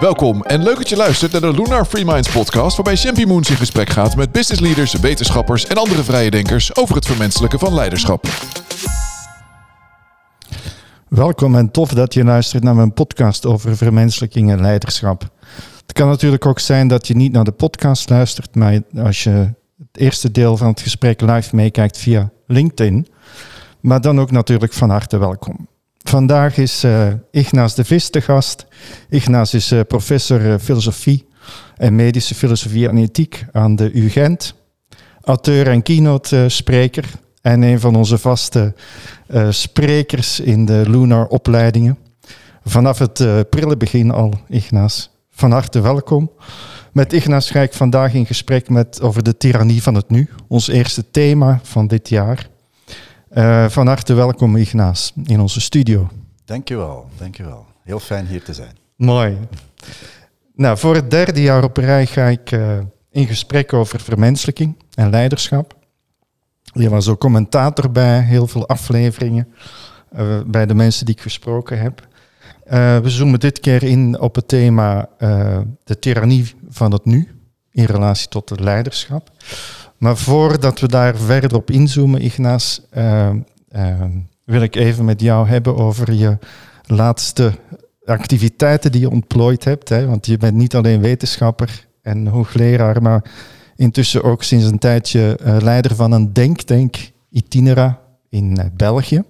[0.00, 3.50] Welkom en leuk dat je luistert naar de Lunar Free Minds podcast, waarbij Champy Moons
[3.50, 7.74] in gesprek gaat met business leaders, wetenschappers en andere vrije denkers over het vermenselijken van
[7.74, 8.26] leiderschap.
[11.08, 15.28] Welkom en tof dat je luistert naar mijn podcast over vermenselijking en leiderschap.
[15.86, 19.30] Het kan natuurlijk ook zijn dat je niet naar de podcast luistert, maar als je
[19.78, 23.06] het eerste deel van het gesprek live meekijkt via LinkedIn,
[23.80, 25.69] maar dan ook natuurlijk van harte welkom.
[26.08, 28.66] Vandaag is uh, Ignaas de Vis de gast.
[29.08, 31.26] Ignaas is uh, professor uh, filosofie
[31.76, 34.54] en medische filosofie en ethiek aan de UGent.
[35.20, 37.04] Auteur en keynote spreker
[37.42, 38.74] en een van onze vaste
[39.50, 41.98] sprekers in de Lunar opleidingen.
[42.64, 45.10] Vanaf het prille begin al, Ignaas.
[45.30, 46.30] Van harte welkom.
[46.92, 50.28] Met Ignaas ga ik vandaag in gesprek met, over de tirannie van het nu.
[50.48, 52.48] Ons eerste thema van dit jaar.
[53.34, 56.08] Uh, van harte welkom Ignaas in onze studio.
[56.44, 57.66] Dankjewel, dankjewel.
[57.82, 58.76] Heel fijn hier te zijn.
[58.96, 59.38] Mooi.
[60.54, 62.78] Nou, voor het derde jaar op rij ga ik uh,
[63.10, 65.76] in gesprek over vermenselijking en leiderschap.
[66.62, 69.48] Je was ook commentator bij heel veel afleveringen,
[70.16, 72.08] uh, bij de mensen die ik gesproken heb.
[73.02, 75.08] we zoomen dit keer in op het thema
[75.84, 77.28] de tirannie van het nu
[77.70, 79.30] in relatie tot het leiderschap.
[80.00, 83.30] Maar voordat we daar verder op inzoomen, Ignaas, uh,
[83.76, 84.04] uh,
[84.44, 86.38] wil ik even met jou hebben over je
[86.86, 87.52] laatste
[88.04, 89.88] activiteiten die je ontplooid hebt.
[89.88, 90.06] Hè?
[90.06, 93.24] Want je bent niet alleen wetenschapper en hoogleraar, maar
[93.76, 96.96] intussen ook sinds een tijdje uh, leider van een denktank
[97.30, 99.22] Itinera in België.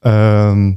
[0.00, 0.72] Ehm,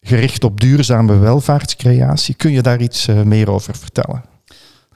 [0.00, 2.34] gericht op duurzame welvaartscreatie.
[2.34, 4.35] Kun je daar iets meer over vertellen?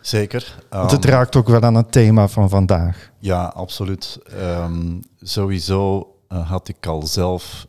[0.01, 0.65] Zeker.
[0.71, 3.11] Want het ehm, raakt ook wel aan het thema van vandaag.
[3.19, 4.19] Ja, absoluut.
[4.41, 7.67] Um, sowieso uh, had ik al zelf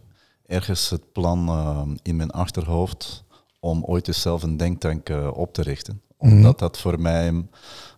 [0.48, 3.24] ergens het plan uh, in mijn achterhoofd
[3.60, 6.02] om ooit eens zelf een denktank uh, op te richten.
[6.18, 6.56] Omdat mm -hmm.
[6.58, 7.46] dat voor mij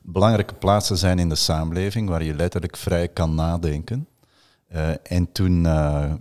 [0.01, 4.07] belangrijke plaatsen zijn in de samenleving waar je letterlijk vrij kan nadenken.
[5.03, 5.63] en toen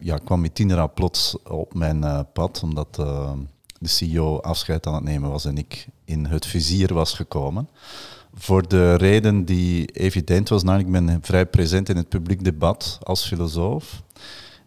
[0.00, 2.98] ja, kwam Itinera plots op mijn pad, omdat
[3.82, 7.68] de CEO afscheid aan het nemen was en ik in het vizier was gekomen.
[8.34, 12.98] Voor de reden die evident was, nou, ik ben vrij present in het publiek debat
[13.02, 14.02] als filosoof.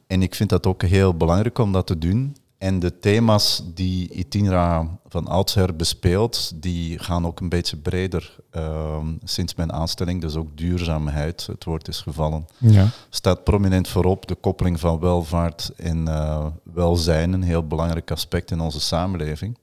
[0.07, 2.35] En ik vind dat ook heel belangrijk om dat te doen.
[2.65, 8.97] En de thema's die Itinra van oudsher bespeelt, die gaan ook een beetje breder uh,
[9.23, 10.21] sinds mijn aanstelling.
[10.21, 12.87] Dus ook duurzaamheid, het woord is gevallen, ja.
[13.09, 14.27] staat prominent voorop.
[14.27, 19.57] De koppeling van welvaart en uh, welzijn, een heel belangrijk aspect in onze samenleving.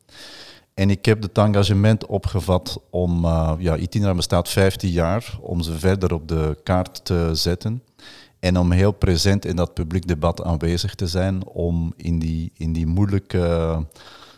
[0.74, 5.78] En ik heb het engagement opgevat om, uh, ja, Itinera bestaat 15 jaar, om ze
[5.78, 7.82] verder op de kaart te zetten.
[8.42, 12.72] En om heel present in dat publiek debat aanwezig te zijn, om in die, in
[12.72, 13.86] die moeilijke,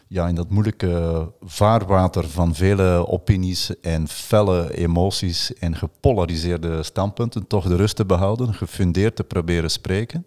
[0.08, 7.68] ja, in dat moeilijke vaarwater van vele opinies en felle emoties en gepolariseerde standpunten toch
[7.68, 10.26] de rust te behouden, gefundeerd te proberen spreken.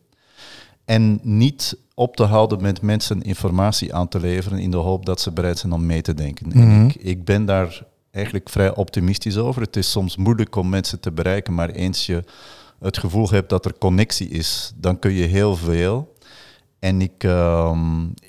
[0.86, 5.22] En niet op te houden met mensen informatie aan te leveren in de hoop dat
[5.22, 6.48] ze bereid zijn om mee te denken.
[6.54, 6.88] Mm -hmm.
[6.88, 9.62] ik, ik ben daar eigenlijk vrij optimistisch over.
[9.62, 12.24] Het is soms moeilijk om mensen te bereiken, maar eens je
[12.80, 16.16] het gevoel hebt dat er connectie is, dan kun je heel veel.
[16.80, 17.78] En ik, uh,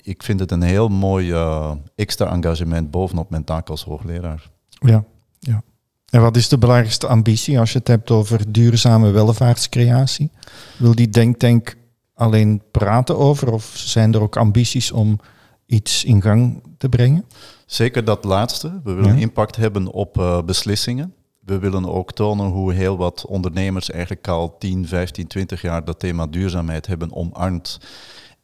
[0.01, 4.49] ik vind het een heel mooi uh, extra engagement bovenop mijn taak als hoogleraar.
[4.69, 5.03] Ja,
[5.39, 5.63] ja.
[6.09, 10.31] En wat is de belangrijkste ambitie als je het hebt over duurzame welvaartscreatie?
[10.77, 11.75] Wil die denktank
[12.13, 15.19] alleen praten over of zijn er ook ambities om
[15.65, 17.25] iets in gang te brengen?
[17.65, 18.79] Zeker dat laatste.
[18.83, 19.21] We willen ja.
[19.21, 21.13] impact hebben op uh, beslissingen
[21.49, 25.99] we willen ook tonen hoe heel wat ondernemers eigenlijk al 10, 15, 20 jaar dat
[25.99, 27.79] thema duurzaamheid hebben omarmd.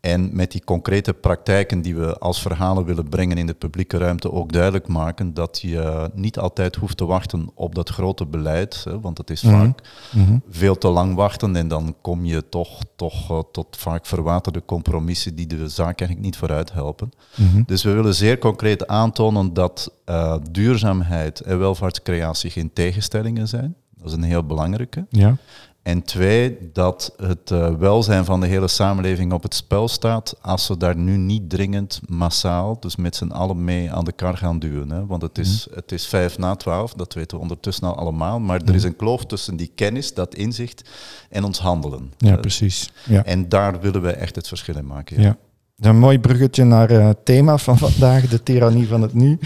[0.05, 4.31] En met die concrete praktijken die we als verhalen willen brengen in de publieke ruimte
[4.31, 8.83] ook duidelijk maken dat je niet altijd hoeft te wachten op dat grote beleid.
[8.83, 9.59] Hè, want het is mm -hmm.
[9.59, 10.41] vaak mm -hmm.
[10.49, 15.35] veel te lang wachten en dan kom je toch, toch uh, tot vaak verwaterde compromissen
[15.35, 17.11] die de zaak eigenlijk niet vooruit helpen.
[17.35, 17.63] Mm -hmm.
[17.65, 23.75] Dus we willen zeer concreet aantonen dat uh, duurzaamheid en welvaartscreatie geen tegenstellingen zijn.
[23.97, 25.05] Dat is een heel belangrijke.
[25.09, 25.37] Ja.
[25.85, 30.67] En twee, dat het uh, welzijn van de hele samenleving op het spel staat als
[30.67, 34.59] we daar nu niet dringend massaal, dus met z'n allen mee aan de kar gaan
[34.59, 34.89] duwen.
[34.89, 35.05] Hè?
[35.05, 35.75] Want het is, mm.
[35.75, 38.95] het is vijf na twaalf, dat weten we ondertussen al allemaal, maar er is een
[38.95, 40.89] kloof tussen die kennis, dat inzicht
[41.29, 42.13] en ons handelen.
[42.17, 42.91] Ja, uh, precies.
[43.03, 43.23] Ja.
[43.25, 45.21] En daar willen we echt het verschil in maken.
[45.21, 45.37] Ja.
[45.75, 45.89] ja.
[45.89, 49.39] Een mooi bruggetje naar uh, het thema van vandaag, de tirannie van het nu.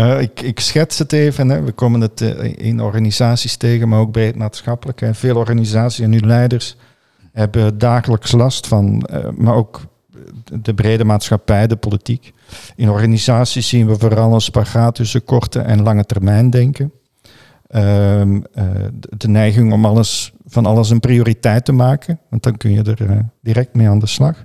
[0.00, 1.48] Uh, ik, ik, schets het even.
[1.48, 1.62] Hè.
[1.62, 5.14] We komen het uh, in organisaties tegen, maar ook bij het maatschappelijke.
[5.14, 6.76] Veel organisaties en nu leiders
[7.32, 9.80] hebben dagelijks last van, uh, maar ook
[10.62, 12.32] de brede maatschappij, de politiek.
[12.76, 16.92] In organisaties zien we vooral een spagaat tussen korte en lange termijn denken.
[17.70, 18.64] Ehm, eh,
[19.16, 23.10] de neiging om alles, van alles een prioriteit te maken, want dan kun je er
[23.10, 24.44] eh, direct mee aan de slag.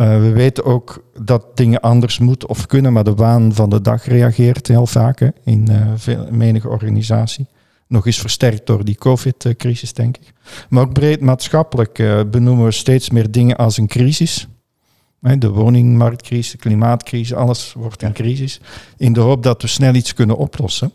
[0.00, 3.80] Uh, we weten ook dat dingen anders moeten of kunnen, maar de waan van de
[3.80, 7.46] dag reageert heel vaak hè, in uh, veel, menige organisatie.
[7.86, 10.32] Nog eens versterkt door die COVID-crisis, denk ik.
[10.68, 14.48] Maar ook breed maatschappelijk uh, benoemen we steeds meer dingen als een crisis.
[15.38, 18.60] De woningmarktcrisis, de klimaatcrisis, alles wordt een crisis.
[18.96, 20.92] In de hoop dat we snel iets kunnen oplossen.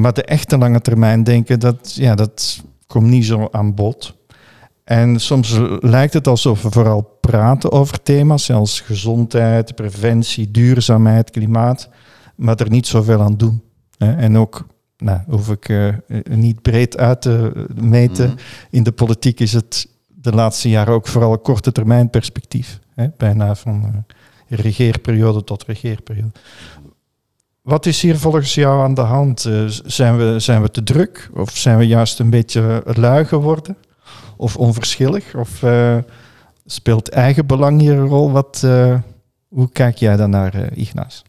[0.00, 4.14] Maar de echte lange termijn denken, dat, ja, dat komt niet zo aan bod.
[4.86, 11.88] En soms lijkt het alsof we vooral praten over thema's zoals gezondheid, preventie, duurzaamheid, klimaat,
[12.36, 13.62] maar er niet zoveel aan doen.
[13.98, 14.66] En ook,
[14.96, 15.94] nou, hoef ik uh,
[16.28, 18.40] niet breed uit te meten, mm -hmm.
[18.70, 22.80] in de politiek is het de laatste jaren ook vooral korte termijn perspectief.
[22.94, 23.06] Hè?
[23.16, 26.32] Bijna van uh, regeerperiode tot regeerperiode.
[27.62, 29.44] Wat is hier volgens jou aan de hand?
[29.44, 33.76] Uh, zijn, we, zijn we te druk of zijn we juist een beetje lui geworden?
[34.36, 35.34] Of onverschillig?
[35.34, 35.98] Of uh,
[36.64, 38.30] speelt eigen belang hier een rol?
[38.30, 39.00] Wat, uh,
[39.48, 41.22] hoe kijk jij dan naar, uh, Ignaas?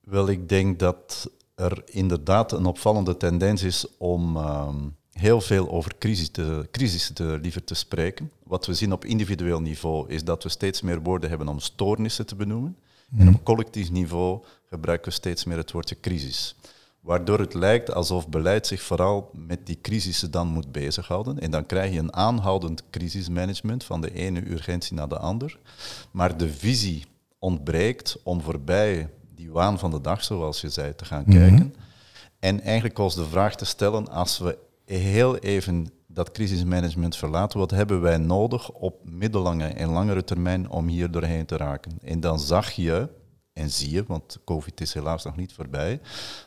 [0.00, 5.92] Wel, ik denk dat er inderdaad een opvallende tendens is om um, heel veel over
[5.98, 8.30] crisis te, crisis te, liever te spreken.
[8.44, 12.26] Wat we zien op individueel niveau is dat we steeds meer woorden hebben om stoornissen
[12.26, 12.76] te benoemen.
[13.08, 13.20] Mm.
[13.20, 16.56] En op collectief niveau gebruiken we steeds meer het woordje crisis.
[17.08, 21.38] Waardoor het lijkt alsof beleid zich vooral met die crisissen dan moet bezighouden.
[21.38, 25.58] En dan krijg je een aanhoudend crisismanagement van de ene urgentie naar de ander.
[26.10, 27.04] Maar de visie
[27.38, 31.48] ontbreekt om voorbij die waan van de dag, zoals je zei, te gaan mm-hmm.
[31.48, 31.74] kijken.
[32.38, 37.70] En eigenlijk ons de vraag te stellen, als we heel even dat crisismanagement verlaten, wat
[37.70, 41.98] hebben wij nodig op middellange en langere termijn om hier doorheen te raken?
[42.02, 43.08] En dan zag je
[43.58, 46.00] en zie je, want COVID is helaas nog niet voorbij,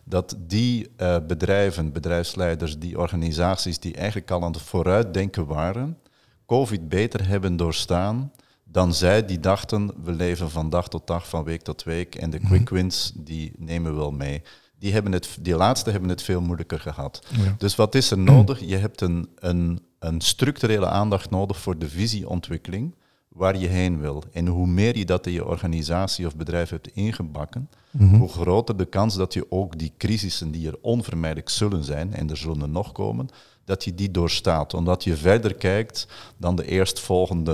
[0.03, 5.97] dat die uh, bedrijven, bedrijfsleiders, die organisaties die eigenlijk al aan het vooruitdenken waren,
[6.45, 8.31] COVID beter hebben doorstaan
[8.63, 12.29] dan zij die dachten, we leven van dag tot dag, van week tot week en
[12.29, 14.41] de quick wins, die nemen we wel mee.
[14.79, 17.25] Die, hebben het, die laatste hebben het veel moeilijker gehad.
[17.29, 17.55] Ja.
[17.57, 18.59] Dus wat is er nodig?
[18.59, 22.95] Je hebt een, een, een structurele aandacht nodig voor de visieontwikkeling
[23.35, 24.23] waar je heen wil.
[24.31, 28.19] En hoe meer je dat in je organisatie of bedrijf hebt ingebakken, mm-hmm.
[28.19, 32.29] hoe groter de kans dat je ook die crisissen die er onvermijdelijk zullen zijn, en
[32.29, 33.29] er zullen nog komen,
[33.71, 34.73] dat je die doorstaat.
[34.73, 36.07] Omdat je verder kijkt
[36.37, 37.53] dan de eerstvolgende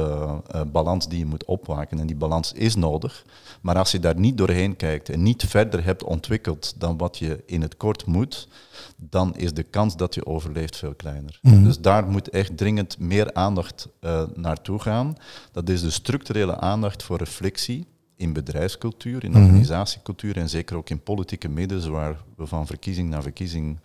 [0.55, 1.99] uh, balans die je moet opwaken.
[1.99, 3.25] En die balans is nodig.
[3.61, 7.43] Maar als je daar niet doorheen kijkt en niet verder hebt ontwikkeld dan wat je
[7.45, 8.47] in het kort moet,
[8.95, 11.39] dan is de kans dat je overleeft veel kleiner.
[11.41, 11.63] Mm-hmm.
[11.63, 15.15] Dus daar moet echt dringend meer aandacht uh, naartoe gaan.
[15.51, 17.85] Dat is de structurele aandacht voor reflectie
[18.15, 23.21] in bedrijfscultuur, in organisatiecultuur en zeker ook in politieke middelen, waar we van verkiezing naar
[23.21, 23.79] verkiezing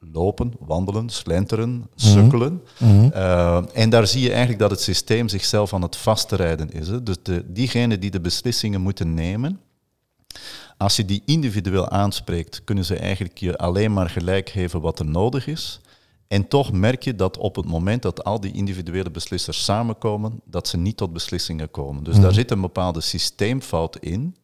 [0.00, 2.62] lopen, wandelen, slenteren, sukkelen.
[2.78, 3.10] Mm-hmm.
[3.14, 6.88] Uh, en daar zie je eigenlijk dat het systeem zichzelf aan het vastrijden is.
[6.88, 7.02] Hè.
[7.02, 9.60] Dus de, diegenen die de beslissingen moeten nemen,
[10.76, 15.06] als je die individueel aanspreekt, kunnen ze eigenlijk je alleen maar gelijk geven wat er
[15.06, 15.80] nodig is.
[16.28, 20.68] En toch merk je dat op het moment dat al die individuele beslissers samenkomen, dat
[20.68, 22.04] ze niet tot beslissingen komen.
[22.04, 22.22] Dus mm.
[22.22, 24.36] daar zit een bepaalde systeemfout in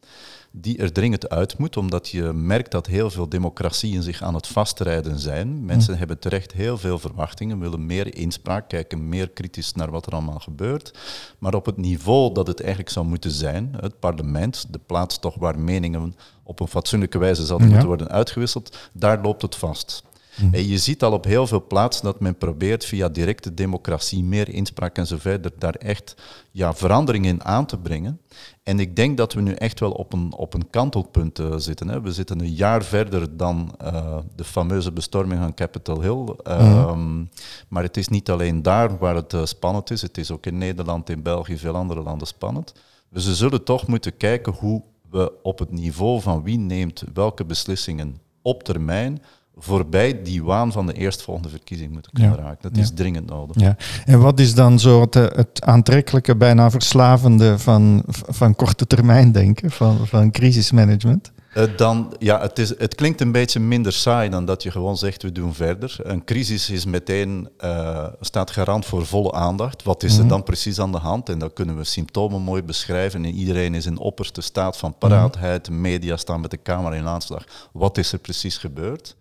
[0.59, 4.47] die er dringend uit moet, omdat je merkt dat heel veel democratieën zich aan het
[4.47, 5.65] vastrijden zijn.
[5.65, 5.99] Mensen mm.
[5.99, 10.39] hebben terecht heel veel verwachtingen, willen meer inspraak, kijken meer kritisch naar wat er allemaal
[10.39, 10.99] gebeurt.
[11.39, 15.35] Maar op het niveau dat het eigenlijk zou moeten zijn, het parlement, de plaats toch
[15.35, 17.73] waar meningen op een fatsoenlijke wijze zouden ja.
[17.73, 20.03] moeten worden uitgewisseld, daar loopt het vast.
[20.41, 20.55] Mm.
[20.55, 24.49] En je ziet al op heel veel plaatsen dat men probeert via directe democratie, meer
[24.49, 26.15] inspraak en zo verder, daar echt
[26.51, 28.21] ja, verandering in aan te brengen.
[28.63, 31.89] En ik denk dat we nu echt wel op een, op een kantelpunt uh, zitten.
[31.89, 32.01] Hè.
[32.01, 36.35] We zitten een jaar verder dan uh, de fameuze bestorming van Capitol Hill.
[36.49, 37.29] Uh, mm.
[37.69, 40.03] Maar het is niet alleen daar waar het uh, spannend is.
[40.03, 42.75] Het is ook in Nederland, in België, veel andere landen spannend.
[43.11, 47.45] Dus we zullen toch moeten kijken hoe we op het niveau van wie neemt welke
[47.45, 49.23] beslissingen op termijn
[49.59, 52.43] voorbij die waan van de eerstvolgende verkiezing moeten kunnen ja.
[52.43, 52.73] raken.
[52.73, 53.61] Dat is dringend nodig.
[53.61, 53.77] Ja.
[54.05, 59.71] En wat is dan zo het, het aantrekkelijke, bijna verslavende van, van korte termijn denken,
[59.71, 61.33] van, van crisismanagement?
[61.57, 64.97] Uh, dan, ja, het, is, het klinkt een beetje minder saai dan dat je gewoon
[64.97, 65.97] zegt we doen verder.
[66.03, 69.83] Een crisis is meteen, uh, staat garant voor volle aandacht.
[69.83, 71.29] Wat is er dan precies aan de hand?
[71.29, 73.25] En dan kunnen we symptomen mooi beschrijven.
[73.25, 75.65] En iedereen is in opperste staat van paraatheid.
[75.65, 77.45] De media staan met de camera in aanslag.
[77.73, 79.17] Wat is er precies gebeurd?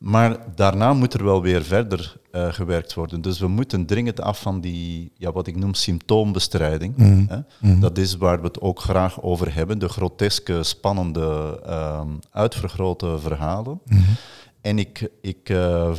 [0.00, 3.20] Maar daarna moet er wel weer verder uh, gewerkt worden.
[3.20, 6.96] Dus we moeten dringend af van die, ja, wat ik noem symptoombestrijding.
[6.96, 7.24] Mhm.
[7.28, 7.38] Hè?
[7.58, 7.80] Mhm.
[7.80, 9.78] Dat is waar we het ook graag over hebben.
[9.78, 13.80] De groteske, spannende, ehm, uitvergrote verhalen.
[13.84, 14.00] Mhm.
[14.60, 15.92] En ik, ik, eh,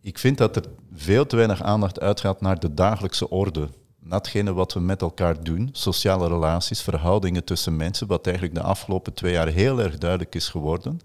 [0.00, 3.68] ik vind dat er veel te weinig aandacht uitgaat naar de dagelijkse orde.
[4.04, 9.14] Datgene wat we met elkaar doen, sociale relaties, verhoudingen tussen mensen, wat eigenlijk de afgelopen
[9.14, 11.00] twee jaar heel erg duidelijk is geworden.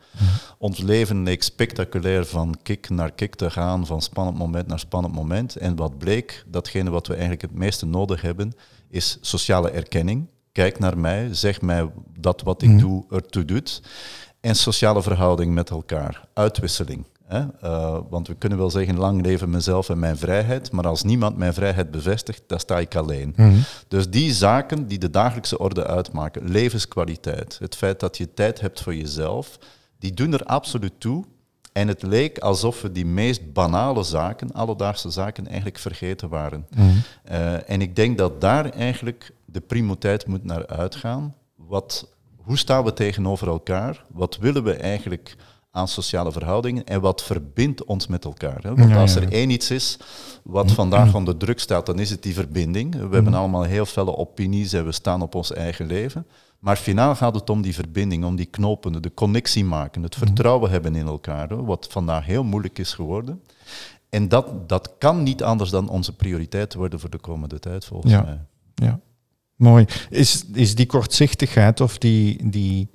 [0.57, 5.13] Ons leven leek spectaculair van kick naar kick te gaan, van spannend moment naar spannend
[5.13, 5.55] moment.
[5.55, 8.53] En wat bleek, datgene wat we eigenlijk het meeste nodig hebben,
[8.89, 10.27] is sociale erkenning.
[10.51, 12.79] Kijk naar mij, zeg mij dat wat ik Mhm.
[12.79, 13.81] doe ertoe doet.
[14.39, 17.05] En sociale verhouding met elkaar, uitwisseling.
[17.27, 17.46] Hè?
[17.62, 21.38] Eh, want we kunnen wel zeggen, lang leven mezelf en mijn vrijheid, maar als niemand
[21.38, 23.34] mijn vrijheid bevestigt, dan sta ik alleen.
[23.36, 23.55] Mhm.
[23.88, 28.82] Dus die zaken die de dagelijkse orde uitmaken, levenskwaliteit, het feit dat je tijd hebt
[28.82, 29.60] voor jezelf,
[30.00, 31.24] die doen er absoluut toe.
[31.72, 36.67] En het leek alsof we die meest banale zaken, alledaagse zaken, eigenlijk vergeten waren.
[36.75, 36.88] Mhm.
[37.24, 41.36] Eh, en ik denk dat daar eigenlijk de prioriteit moet naar uitgaan.
[41.55, 44.05] Wat, hoe staan we tegenover elkaar?
[44.13, 45.36] Wat willen we eigenlijk
[45.75, 48.60] aan sociale verhoudingen en wat verbindt ons met elkaar?
[48.63, 48.75] Hè?
[48.75, 49.29] Want Ja, als er ja.
[49.29, 49.98] één iets is
[50.44, 52.94] wat vandaag onder druk staat, dan is het die verbinding.
[53.10, 56.25] We hebben allemaal heel felle opinies en we staan op ons eigen leven.
[56.60, 60.72] Maar finaal gaat het om die verbinding, om die knopen, de connectie maken, het vertrouwen
[60.72, 63.41] hebben in elkaar, hè, wat vandaag heel moeilijk is geworden.
[64.10, 68.12] En dat, dat kan niet anders dan onze prioriteit worden voor de komende tijd, volgens
[68.12, 68.22] Ja.
[68.22, 68.39] mij.
[68.75, 69.00] Ja,
[69.55, 69.86] mooi.
[70.10, 72.88] Is, is die kortzichtigheid of die, die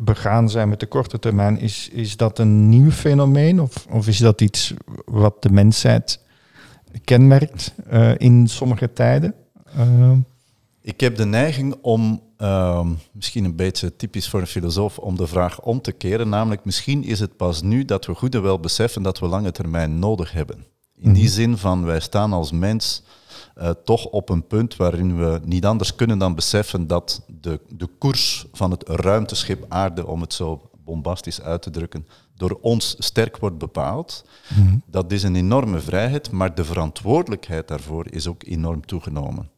[0.00, 4.18] begaan zijn met de korte termijn, is, is dat een nieuw fenomeen of, of is
[4.18, 4.74] dat iets
[5.04, 6.20] wat de mensheid
[7.04, 9.34] kenmerkt eh, in sommige tijden?
[9.76, 10.12] Eh,
[10.80, 15.26] Ik heb de neiging om, ehm, misschien een beetje typisch voor een filosoof, om de
[15.26, 16.28] vraag om te keren.
[16.28, 19.52] Namelijk, misschien is het pas nu dat we goed en wel beseffen dat we lange
[19.52, 20.64] termijn nodig hebben.
[20.96, 21.32] In die Mhm.
[21.32, 23.02] zin van, wij staan als mens
[23.54, 27.88] eh, toch op een punt waarin we niet anders kunnen dan beseffen dat de, de
[27.98, 32.06] koers van het ruimteschip aarde, om het zo bombastisch uit te drukken,
[32.36, 34.24] door ons sterk wordt bepaald.
[34.48, 34.76] mhm.
[34.86, 39.50] Dat is een enorme vrijheid, maar de verantwoordelijkheid daarvoor is ook enorm toegenomen.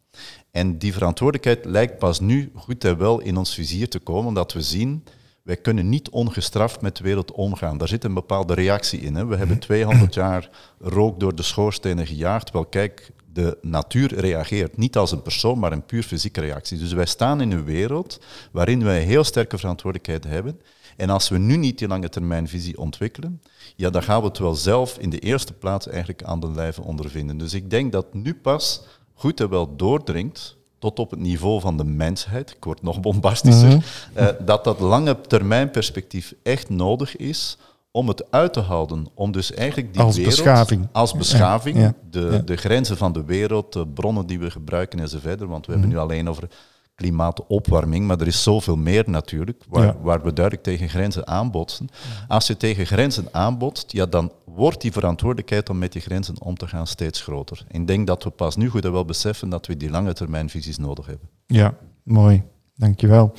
[0.51, 4.53] En die verantwoordelijkheid lijkt pas nu goed en wel in ons vizier te komen, dat
[4.53, 5.05] we zien,
[5.43, 7.79] wij kunnen niet ongestraft met de wereld omgaan.
[7.79, 9.15] Daar zit een bepaalde reactie in.
[9.15, 9.27] Hè.
[9.27, 12.51] We hebben 200 jaar rook door de schoorstenen gejaagd.
[12.51, 16.79] Wel kijk, de natuur reageert niet als een persoon, maar een puur fysieke reactie.
[16.79, 18.21] Dus wij staan in een wereld
[18.53, 20.61] waarin wij heel sterke verantwoordelijkheid hebben.
[20.97, 23.43] En als we nu niet die lange termijn visie ontwikkelen,
[23.77, 26.83] ja, dan gaan we het wel zelf in de eerste plaats eigenlijk aan de lijve
[26.83, 27.39] ondervinden.
[27.39, 28.83] Dus ik denk dat nu pas
[29.15, 33.69] goed en wel doordringt tot op het niveau van de mensheid, ik word nog bombastischer,
[33.69, 33.81] Mhm.
[34.13, 37.59] eh, dat dat lange termijn perspectief echt nodig is
[37.97, 39.07] om het uit te houden.
[39.15, 40.89] Om dus eigenlijk die Als wereld beschaving.
[40.93, 42.39] als beschaving, Ja, ja, de, ja.
[42.39, 45.39] de grenzen van de wereld, de bronnen die we gebruiken enzovoort.
[45.39, 45.81] Want we Mhm.
[45.81, 46.49] hebben nu alleen over
[46.95, 51.89] klimaatopwarming, maar er is zoveel meer natuurlijk, waar, waar we duidelijk tegen grenzen aanbotsen.
[52.29, 56.57] Als je tegen grenzen aanbotst, ja, dan wordt die verantwoordelijkheid om met die grenzen om
[56.57, 57.65] te gaan steeds groter.
[57.71, 60.51] Ik denk dat we pas nu goed en wel beseffen dat we die lange termijn
[60.51, 61.29] visies nodig hebben.
[61.47, 62.43] Ja, mooi.
[62.77, 63.33] Dankjewel.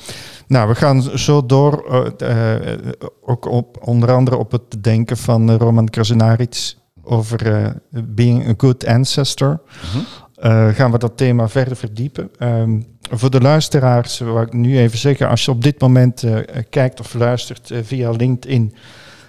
[0.46, 1.84] Nou, we gaan zo door,
[2.18, 2.78] eh, eh,
[3.20, 7.72] ook op, onder andere op het denken van eh, Roman Krasnaric over
[8.04, 9.60] being a good ancestor.
[10.34, 12.30] Eh, gaan we dat thema verder verdiepen.
[12.38, 12.80] Ehm,
[13.10, 16.24] voor de luisteraars wil ik nu even zeggen, als je op dit moment
[16.70, 18.74] kijkt of luistert via LinkedIn,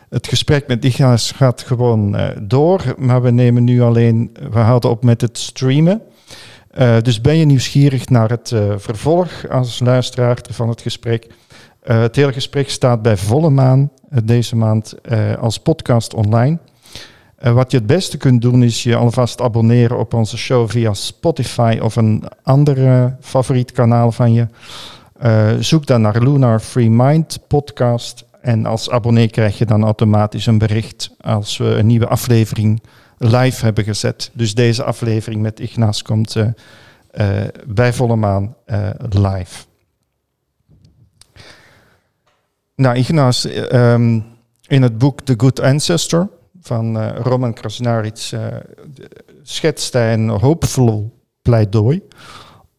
[0.09, 5.03] het gesprek met Ignace gaat gewoon door, maar we nemen nu alleen, we houden op
[5.03, 6.01] met het streamen.
[6.69, 11.27] Eh, dus ben je nieuwsgierig naar het eh, vervolg als luisteraar van het gesprek?
[11.81, 13.91] Eh, het hele gesprek staat bij volle maan
[14.23, 14.95] deze maand
[15.39, 16.57] als podcast online.
[17.39, 21.79] Wat je het beste kunt doen is je alvast abonneren op onze show via Spotify
[21.81, 24.47] of een ander favoriet kanaal van je.
[25.59, 30.57] Zoek dan naar Lunar Free Mind podcast en als abonnee krijg je dan automatisch een
[30.57, 32.81] bericht als we een nieuwe aflevering
[33.19, 34.31] live hebben gezet.
[34.33, 36.47] Dus deze aflevering met Ignace komt eh,
[37.11, 39.65] eh, bij volle maan eh, live.
[42.75, 44.19] Nou, Ignace, eh, ehm,
[44.67, 46.29] in het boek The Good Ancestor
[46.61, 48.45] van Roman Krasnaric eh,
[49.43, 52.01] schetst hij een hoopvol pleidooi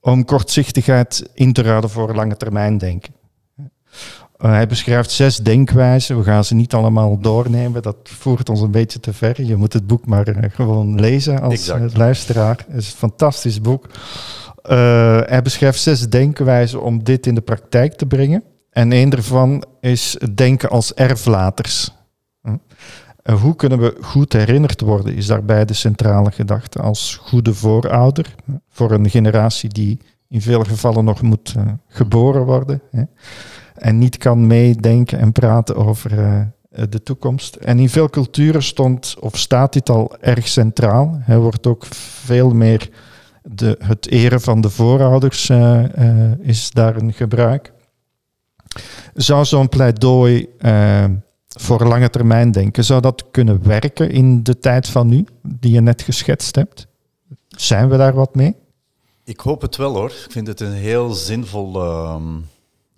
[0.00, 3.14] om kortzichtigheid in te ruilen voor lange termijn denken.
[4.42, 6.18] Uh, hij beschrijft zes denkwijzen.
[6.18, 7.82] We gaan ze niet allemaal doornemen.
[7.82, 9.42] Dat voert ons een beetje te ver.
[9.42, 12.64] Je moet het boek maar uh, gewoon lezen als uh, luisteraar.
[12.68, 13.86] Het is een fantastisch boek.
[15.26, 18.42] hij beschrijft zes denkwijzen om dit in de praktijk te brengen.
[18.70, 21.90] En een daarvan is denken als erflaters.
[23.22, 28.34] En hoe kunnen we goed herinnerd worden, is daarbij de centrale gedachte als goede voorouder
[28.68, 31.54] voor een generatie die in veel gevallen nog moet
[31.88, 33.02] geboren worden hè,
[33.80, 36.42] en niet kan meedenken en praten over uh,
[36.88, 37.54] de toekomst.
[37.54, 41.20] En in veel culturen stond of staat dit al erg centraal.
[41.26, 41.84] Er wordt ook
[42.24, 42.90] veel meer
[43.42, 45.84] de, het eren van de voorouders uh,
[46.40, 47.72] is daar een gebruik.
[49.14, 50.48] Zou zo'n pleidooi
[51.48, 55.80] voor lange termijn denken, zou dat kunnen werken in de tijd van nu, die je
[55.80, 56.86] net geschetst hebt?
[57.48, 58.56] Zijn we daar wat mee?
[59.24, 60.10] Ik hoop het wel hoor.
[60.10, 62.16] Ik vind het een heel zinvol, uh,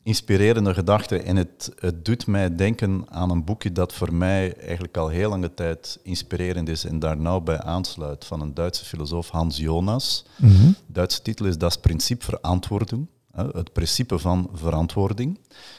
[0.02, 1.18] inspirerende gedachte.
[1.18, 5.28] En het, het doet mij denken aan een boekje dat voor mij eigenlijk al heel
[5.28, 10.24] lange tijd inspirerend is en daar nou bij aansluit van een Duitse filosoof Hans Jonas.
[10.36, 10.50] Mm
[10.86, 13.06] De Duitse titel is Das Prinzip Verantwoording.
[13.32, 15.38] Het principe van verantwoording.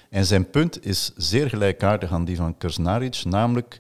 [0.09, 3.79] En zijn punt is zeer gelijkaardig aan die van Kersnaric, namelijk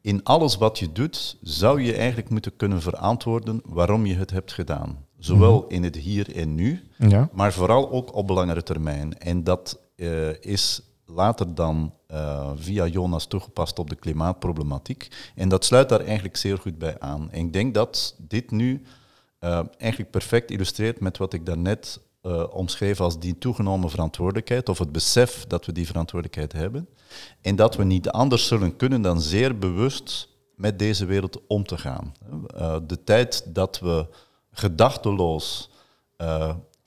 [0.00, 4.52] in alles wat je doet, zou je eigenlijk moeten kunnen verantwoorden waarom je het hebt
[4.52, 5.04] gedaan.
[5.18, 5.74] Zowel mhm.
[5.74, 7.28] in het hier en nu, ja.
[7.32, 9.18] maar vooral ook op langere termijn.
[9.18, 15.08] En dat uh, is later dan uh, via Jonas toegepast op de klimaatproblematiek.
[15.34, 17.30] En dat sluit daar eigenlijk zeer goed bij aan.
[17.30, 18.82] En ik denk dat dit nu
[19.40, 24.78] uh, eigenlijk perfect illustreert met wat ik daarnet uh, omschreef als die toegenomen verantwoordelijkheid, of
[24.78, 26.88] het besef dat we die verantwoordelijkheid hebben.
[27.40, 31.78] En dat we niet anders zullen kunnen dan zeer bewust met deze wereld om te
[31.78, 32.12] gaan.
[32.86, 34.06] De tijd dat we
[34.50, 35.70] gedachteloos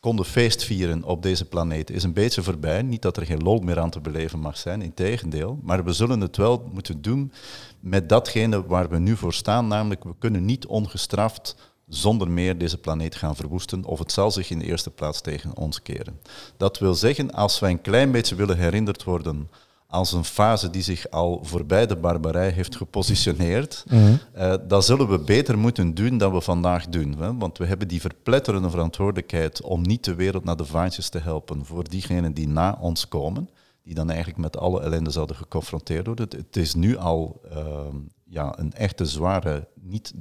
[0.07, 2.81] konden feestvieren op deze planeet is een beetje voorbij.
[2.81, 5.59] Niet dat er geen lol meer aan te beleven mag zijn, in tegendeel.
[5.61, 7.31] Maar we zullen het wel moeten doen
[7.79, 11.55] met datgene waar we nu voor staan, namelijk we kunnen niet ongestraft
[11.87, 15.57] zonder meer deze planeet gaan verwoesten of het zal zich in de eerste plaats tegen
[15.57, 16.19] ons keren.
[16.57, 19.49] Dat wil zeggen, als wij een klein beetje willen herinnerd worden
[19.87, 24.19] als een fase die zich al voorbij de barbarij heeft gepositioneerd, mm
[24.67, 27.15] dan zullen we beter moeten doen dan we vandaag doen.
[27.17, 27.37] Hè?
[27.37, 31.65] Want we hebben die verpletterende verantwoordelijkheid om niet de wereld naar de vaantjes te helpen
[31.65, 33.49] voor diegenen die na ons komen,
[33.83, 36.27] die dan eigenlijk met alle ellende zouden geconfronteerd worden.
[36.37, 37.59] Het is nu al uh,
[38.23, 40.13] ja, een echte zware, niet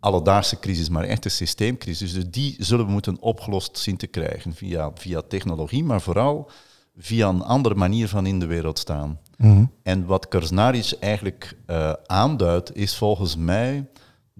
[0.00, 2.12] alledaagse crisis, maar echt een systeemcrisis.
[2.12, 6.50] Dus die zullen we moeten opgelost zien te krijgen via, via technologie, maar vooral
[6.98, 9.18] via een andere manier van in de wereld staan.
[9.36, 9.64] Mhm.
[9.82, 13.86] En wat Kersnaric eigenlijk uh, aanduidt, is volgens mij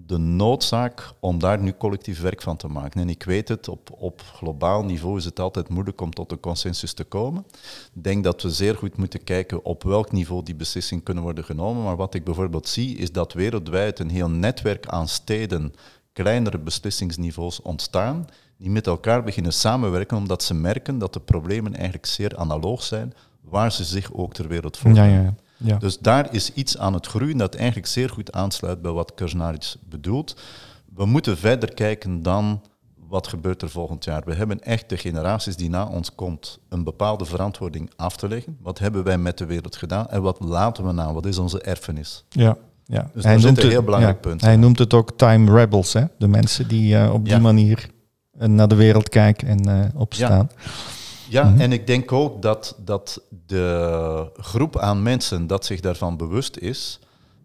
[0.07, 3.01] de noodzaak om daar nu collectief werk van te maken.
[3.01, 6.39] En ik weet het, op, op globaal niveau is het altijd moeilijk om tot een
[6.39, 7.45] consensus te komen.
[7.93, 11.43] Ik denk dat we zeer goed moeten kijken op welk niveau die beslissingen kunnen worden
[11.43, 11.83] genomen.
[11.83, 15.73] Maar wat ik bijvoorbeeld zie, is dat wereldwijd een heel netwerk aan steden,
[16.13, 22.05] kleinere beslissingsniveaus ontstaan, die met elkaar beginnen samenwerken omdat ze merken dat de problemen eigenlijk
[22.05, 24.93] zeer analoog zijn, waar ze zich ook ter wereld voor.
[24.93, 25.33] Ja, ja.
[25.57, 25.77] Ja.
[25.77, 29.75] Dus daar is iets aan het groeien dat eigenlijk zeer goed aansluit bij wat Kersnaric
[29.89, 30.35] bedoelt.
[30.95, 32.61] We moeten verder kijken dan
[33.07, 34.21] wat gebeurt er volgend jaar.
[34.25, 38.57] We hebben echt de generaties die na ons komt een bepaalde verantwoording af te leggen.
[38.61, 41.13] Wat hebben wij met de wereld gedaan en wat laten we na?
[41.13, 42.25] Wat is onze erfenis?
[42.29, 42.57] Ja.
[42.85, 43.09] Ja.
[43.13, 44.41] Dus hij noemt een heel belangrijk punt.
[44.41, 46.03] Hij noemt het ook time rebels, hè?
[46.17, 47.89] de mensen die uh, op die manier
[48.37, 50.49] naar de wereld kijken en uh, opstaan.
[51.29, 51.61] Ja, mhm.
[51.61, 56.99] en ik denk ook dat, dat de groep aan mensen dat zich daarvan bewust is,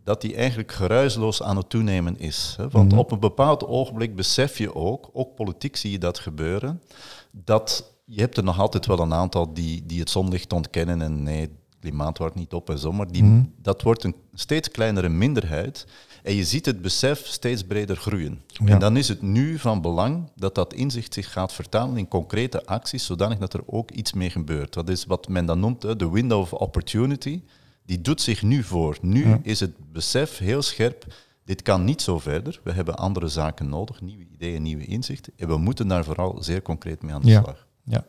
[0.05, 2.57] dat die eigenlijk geruisloos aan het toenemen is.
[2.71, 2.99] Want mhm.
[2.99, 6.83] op een bepaald ogenblik besef je ook, ook politiek zie je dat gebeuren,
[7.31, 11.23] dat je hebt er nog altijd wel een aantal die, die het zonlicht ontkennen en
[11.23, 11.51] nee,
[11.81, 13.45] klimaat wordt niet op en zo, maar die, mhm.
[13.57, 15.87] dat wordt een steeds kleinere minderheid.
[16.23, 18.43] En je ziet het besef steeds breder groeien.
[18.65, 22.67] En dan is het nu van belang dat dat inzicht zich gaat vertalen in concrete
[22.67, 24.73] acties, zodanig dat er ook iets mee gebeurt.
[24.73, 27.41] Dat is wat men dan noemt de window of opportunity.
[27.87, 28.99] Die doet zich nu voor.
[29.01, 31.15] Nu is het besef heel scherp.
[31.45, 32.61] Dit kan niet zo verder.
[32.65, 35.33] We hebben andere zaken nodig, nieuwe ideeën, nieuwe inzichten.
[35.37, 37.67] En we moeten daar vooral zeer concreet mee aan de slag.
[37.85, 38.07] Ja.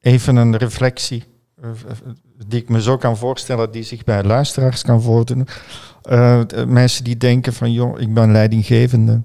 [0.00, 1.24] Even een reflectie
[2.46, 5.46] die ik me zo kan voorstellen, die zich bij luisteraars kan voordoen.
[6.10, 9.22] Uh, mensen die denken van, joh, ik ben leidinggevende.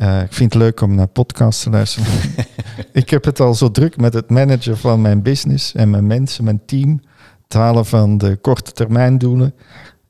[0.00, 2.12] Uh, ik vind het leuk om naar podcasts te luisteren.
[2.92, 6.44] ik heb het al zo druk met het managen van mijn business en mijn mensen,
[6.44, 7.00] mijn team.
[7.42, 9.54] Het halen van de korte termijn doelen.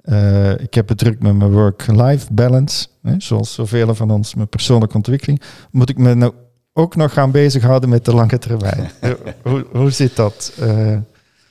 [0.04, 2.86] Uh, ik heb het druk met mijn work-life balance.
[3.02, 5.42] Hè, zoals zoveel van ons met persoonlijke ontwikkeling.
[5.70, 6.32] Moet ik me nou
[6.72, 8.90] ook nog gaan bezighouden met de lange termijn?
[9.42, 10.52] hoe, hoe zit dat?
[10.60, 10.96] Uh,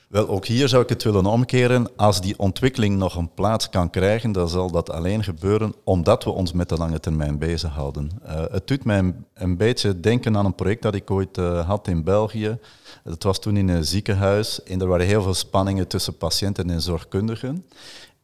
[0.08, 1.96] wel, ook hier zou ik het willen omkeren.
[1.96, 6.30] Als die ontwikkeling nog een plaats kan krijgen, dan zal dat alleen gebeuren omdat we
[6.30, 8.10] ons met de lange termijn bezighouden.
[8.26, 11.88] Uh, het doet mij een, beetje denken aan een project dat ik ooit uh, had
[11.88, 12.58] in België.
[13.04, 16.80] Dat was toen in een ziekenhuis en er waren heel veel spanningen tussen patiënten en
[16.80, 17.64] zorgkundigen.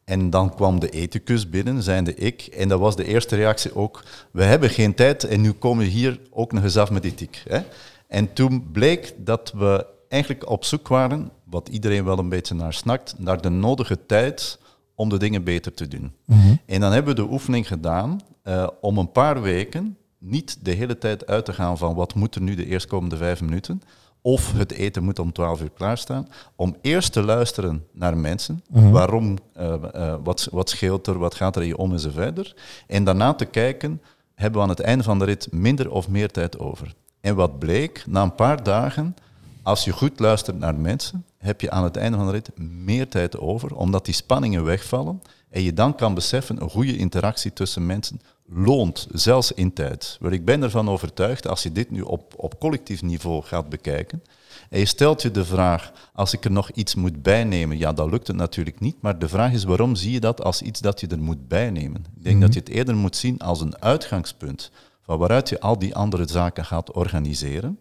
[0.03, 2.41] En dan kwam de ethicus binnen, zijnde ik.
[2.41, 4.03] En dat was de eerste reactie ook.
[4.31, 7.43] We hebben geen tijd en nu komen we hier ook nog eens af met ethiek.
[7.47, 7.59] Hè?
[8.07, 12.73] En toen bleek dat we eigenlijk op zoek waren, wat iedereen wel een beetje naar
[12.73, 14.59] snakt, naar de nodige tijd
[14.95, 16.13] om de dingen beter te doen.
[16.65, 20.97] En dan hebben we de oefening gedaan eh, om een paar weken niet de hele
[20.97, 23.81] tijd uit te gaan van wat moet er nu de eerstkomende vijf minuten,
[24.21, 29.37] of het eten moet om 12 uur klaarstaan, om eerst te luisteren naar mensen, waarom,
[29.53, 32.55] eh, eh, wat, wat scheelt er, wat gaat er hier om en zo verder,
[32.87, 34.01] en daarna te kijken,
[34.35, 36.93] hebben we aan het einde van de rit minder of meer tijd over.
[37.21, 39.15] En wat bleek, na een paar dagen,
[39.63, 43.07] als je goed luistert naar mensen, heb je aan het einde van de rit meer
[43.07, 47.85] tijd over, omdat die spanningen wegvallen en je dan kan beseffen, een goede interactie tussen
[47.85, 50.17] mensen loont, zelfs in tijd.
[50.29, 54.23] Ik ben ervan overtuigd, als je dit nu op, op collectief niveau gaat bekijken,
[54.69, 58.11] en je stelt je de vraag, als ik er nog iets moet bijnemen, ja, dat
[58.11, 60.99] lukt het natuurlijk niet, maar de vraag is, waarom zie je dat als iets dat
[60.99, 62.05] je er moet bijnemen?
[62.17, 65.79] Ik denk dat je het eerder moet zien als een uitgangspunt, van waaruit je al
[65.79, 67.79] die andere zaken gaat organiseren.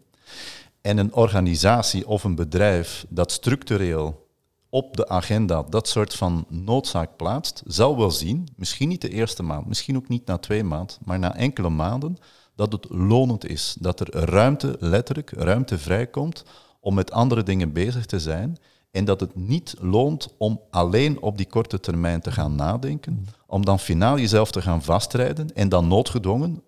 [0.85, 4.29] En een organisatie of een bedrijf dat structureel
[4.69, 9.43] op de agenda dat soort van noodzaak plaatst, zal wel zien, misschien niet de eerste
[9.43, 12.17] maand, misschien ook niet na twee maanden, maar na enkele maanden,
[12.55, 13.77] dat het lonend is.
[13.81, 16.45] Dat er ruimte, letterlijk ruimte vrijkomt
[16.81, 18.57] om met andere dingen bezig te zijn.
[18.91, 23.65] En dat het niet loont om alleen op die korte termijn te gaan nadenken, om
[23.65, 26.63] dan finaal jezelf te gaan vastrijden en dan noodgedwongen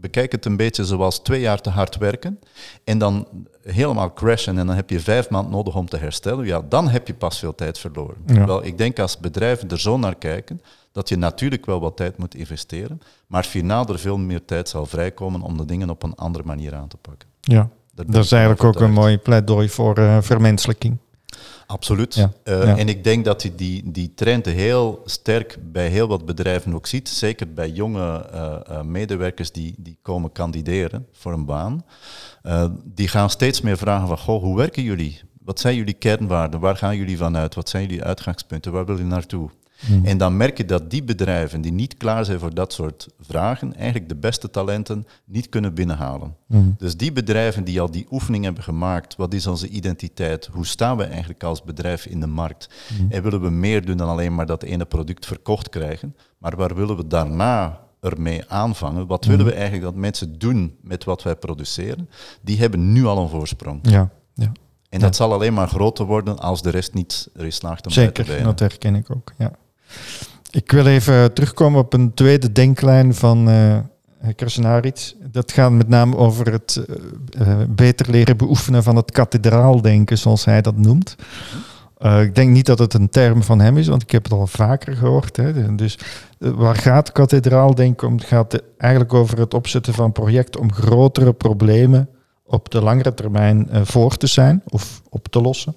[0.00, 2.38] bekijk het een beetje zoals twee jaar te hard werken
[2.84, 3.26] en dan
[3.62, 7.06] helemaal crashen en dan heb je vijf maanden nodig om te herstellen, ja, dan heb
[7.06, 8.16] je pas veel tijd verloren.
[8.26, 8.46] Ja.
[8.46, 12.18] Wel, ik denk als bedrijven er zo naar kijken, dat je natuurlijk wel wat tijd
[12.18, 16.14] moet investeren, maar finaal er veel meer tijd zal vrijkomen om de dingen op een
[16.14, 17.28] andere manier aan te pakken.
[17.40, 20.96] Ja, dat is eigenlijk ook een mooi pleidooi voor eh, vermenselijking.
[21.70, 22.14] Absoluut.
[22.14, 22.76] Ja, Eh, ja.
[22.76, 26.86] En ik denk dat je die, die trend heel sterk bij heel wat bedrijven ook
[26.86, 27.08] ziet.
[27.08, 31.84] Zeker bij jonge eh, eh, medewerkers die, die komen kandideren voor een baan.
[32.84, 35.20] Die gaan steeds meer vragen van, goh, hoe werken jullie?
[35.44, 36.60] Wat zijn jullie kernwaarden?
[36.60, 37.54] Waar gaan jullie vanuit?
[37.54, 38.72] Wat zijn jullie uitgangspunten?
[38.72, 39.50] Waar wil je naartoe?
[40.02, 43.74] En dan merk je dat die bedrijven die niet klaar zijn voor dat soort vragen,
[43.74, 46.36] eigenlijk de beste talenten niet kunnen binnenhalen.
[46.76, 50.48] Dus die bedrijven die al die oefening hebben gemaakt, wat is onze identiteit?
[50.52, 52.68] Hoe staan we eigenlijk als bedrijf in de markt?
[53.08, 56.16] En willen we meer doen dan alleen maar dat ene product verkocht krijgen?
[56.38, 59.06] Maar waar willen we daarna ermee aanvangen?
[59.06, 62.08] Wat willen we eigenlijk dat mensen doen met wat wij produceren?
[62.42, 63.78] Die hebben nu al een voorsprong.
[63.82, 64.52] Ja, ja.
[64.88, 68.10] En dat zal alleen maar groter worden als de rest niet erin slaagt om bij
[68.10, 68.44] te zeker.
[68.44, 69.32] Dat herken ik ook.
[69.38, 69.52] Ja.
[70.50, 73.48] Ik wil even terugkomen op een tweede denklijn van
[74.36, 75.14] Krasnaric.
[75.32, 76.84] Dat gaat met name over het
[77.38, 81.16] eh, beter leren beoefenen van het kathedraaldenken, zoals hij dat noemt.
[82.22, 84.46] Ik denk niet dat het een term van hem is, want ik heb het al
[84.46, 85.36] vaker gehoord.
[85.36, 85.74] Hè.
[85.74, 85.98] Dus
[86.38, 88.14] waar gaat kathedraaldenken om?
[88.14, 92.08] Het gaat eigenlijk over het opzetten van projecten om grotere problemen
[92.44, 95.74] op de langere termijn voor te zijn of op te lossen.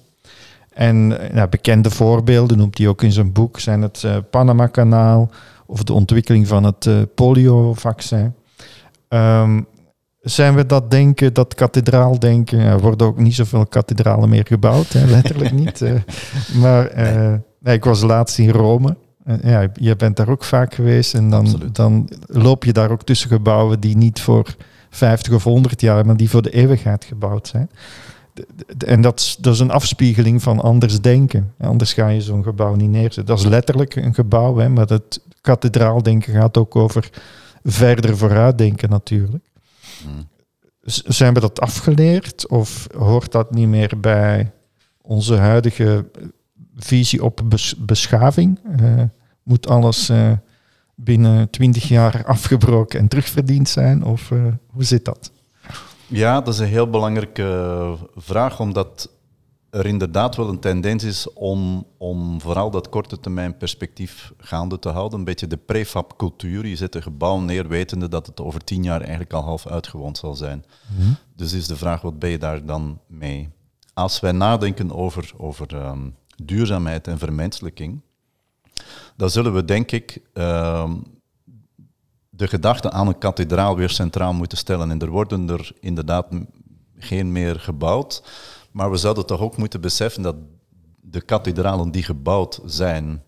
[0.74, 5.30] En eh, nou, bekende voorbeelden noemt hij ook in zijn boek, zijn het eh, Panama-kanaal
[5.66, 8.34] of de ontwikkeling van het eh, polio-vaccin.
[9.08, 9.60] Ehm,
[10.20, 15.06] zijn we dat denken, dat kathedraaldenken, er worden ook niet zoveel kathedralen meer gebouwd, hè,
[15.06, 15.84] letterlijk niet.
[16.60, 16.92] maar
[17.60, 18.96] nee, ik was laatst in Rome.
[19.42, 21.74] Ja, je bent daar ook vaak geweest en dan, Absoluut.
[21.74, 24.54] dan loop je daar ook tussen gebouwen die niet voor
[24.90, 27.70] 50 of 100 jaar, maar die voor de eeuwigheid gebouwd zijn.
[28.86, 31.52] En dat is, dat is een afspiegeling van anders denken.
[31.58, 33.26] Anders ga je zo'n gebouw niet neerzetten.
[33.26, 37.10] Dat is letterlijk een gebouw, hè, maar het kathedraaldenken gaat ook over
[37.64, 39.44] verder vooruitdenken natuurlijk.
[40.06, 40.28] Mm.
[40.82, 44.52] Z- Zijn we dat afgeleerd of hoort dat niet meer bij
[45.02, 46.10] onze huidige
[46.76, 48.60] visie op bes- beschaving?
[48.80, 49.02] Eh,
[49.42, 50.32] moet alles eh,
[50.94, 54.04] binnen twintig jaar afgebroken en terugverdiend zijn?
[54.04, 55.32] Of eh, hoe zit dat?
[56.14, 59.10] Ja, dat is een heel belangrijke vraag, omdat
[59.70, 64.88] er inderdaad wel een tendens is om, om vooral dat korte termijn perspectief gaande te
[64.88, 65.18] houden.
[65.18, 66.66] Een beetje de prefab-cultuur.
[66.66, 70.18] Je zet een gebouw neer wetende dat het over tien jaar eigenlijk al half uitgewoond
[70.18, 70.64] zal zijn.
[71.36, 73.48] Dus is de vraag, wat ben je daar dan mee?
[73.94, 76.08] Als wij nadenken over, over ehm,
[76.44, 78.00] duurzaamheid en vermenselijking,
[79.16, 80.92] dan zullen we denk ik ehm,
[82.36, 84.90] de gedachte aan een kathedraal weer centraal moeten stellen.
[84.90, 86.26] En er worden er inderdaad
[86.98, 88.22] geen meer gebouwd.
[88.70, 90.36] Maar we zouden toch ook moeten beseffen dat
[91.00, 93.22] de kathedralen die gebouwd zijn,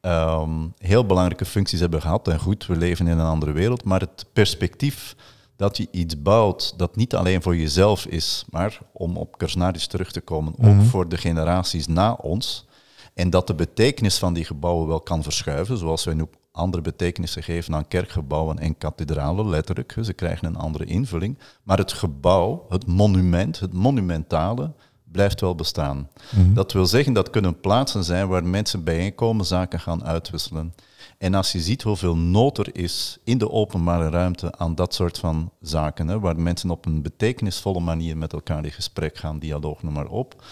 [0.00, 2.28] ehm, heel belangrijke functies hebben gehad.
[2.28, 3.84] En goed, we leven in een andere wereld.
[3.84, 5.16] Maar het perspectief
[5.56, 10.12] dat je iets bouwt dat niet alleen voor jezelf is, maar om op Kersnaris terug
[10.12, 12.66] te komen, ook voor de generaties na ons.
[13.14, 16.26] En dat de betekenis van die gebouwen wel kan verschuiven, zoals wij nu
[16.58, 19.96] andere betekenissen geven aan kerkgebouwen en kathedralen, letterlijk.
[20.02, 21.38] Ze krijgen een andere invulling.
[21.62, 24.72] Maar het gebouw, het monument, het monumentale,
[25.12, 26.08] blijft wel bestaan.
[26.30, 26.54] Mhm.
[26.54, 30.74] Dat wil zeggen, dat kunnen plaatsen zijn waar mensen bijeenkomen, zaken gaan uitwisselen.
[31.18, 35.18] En als je ziet hoeveel nood er is in de openbare ruimte aan dat soort
[35.18, 39.82] van zaken, hè, waar mensen op een betekenisvolle manier met elkaar in gesprek gaan, dialoog,
[39.82, 40.42] noem maar op.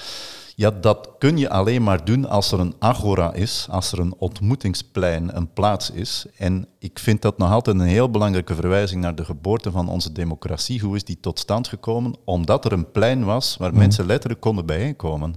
[0.58, 4.14] Ja, dat kun je alleen maar doen als er een agora is, als er een
[4.18, 6.26] ontmoetingsplein, een plaats is.
[6.36, 10.12] En ik vind dat nog altijd een heel belangrijke verwijzing naar de geboorte van onze
[10.12, 10.80] democratie.
[10.80, 12.16] Hoe is die tot stand gekomen?
[12.24, 15.34] Omdat er een plein was waar mensen letterlijk konden bijeenkomen.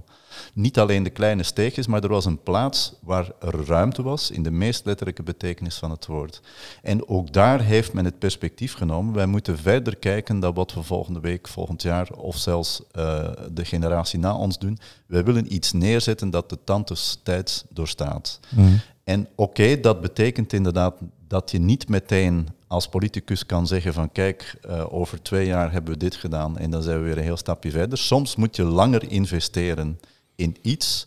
[0.54, 4.42] Niet alleen de kleine steegjes, maar er was een plaats waar er ruimte was, in
[4.42, 6.40] de meest letterlijke betekenis van het woord.
[6.82, 9.14] En ook daar heeft men het perspectief genomen.
[9.14, 13.64] Wij moeten verder kijken dan wat we volgende week, volgend jaar of zelfs eh, de
[13.64, 14.78] generatie na ons doen.
[15.06, 18.40] Wij willen iets neerzetten dat de tantes tijds doorstaat.
[19.04, 20.94] En oké, dat betekent inderdaad
[21.28, 25.92] dat je niet meteen als politicus kan zeggen van kijk, eh, over twee jaar hebben
[25.92, 27.98] we dit gedaan en dan zijn we weer een heel stapje verder.
[27.98, 30.00] Soms moet je langer investeren
[30.40, 31.06] in iets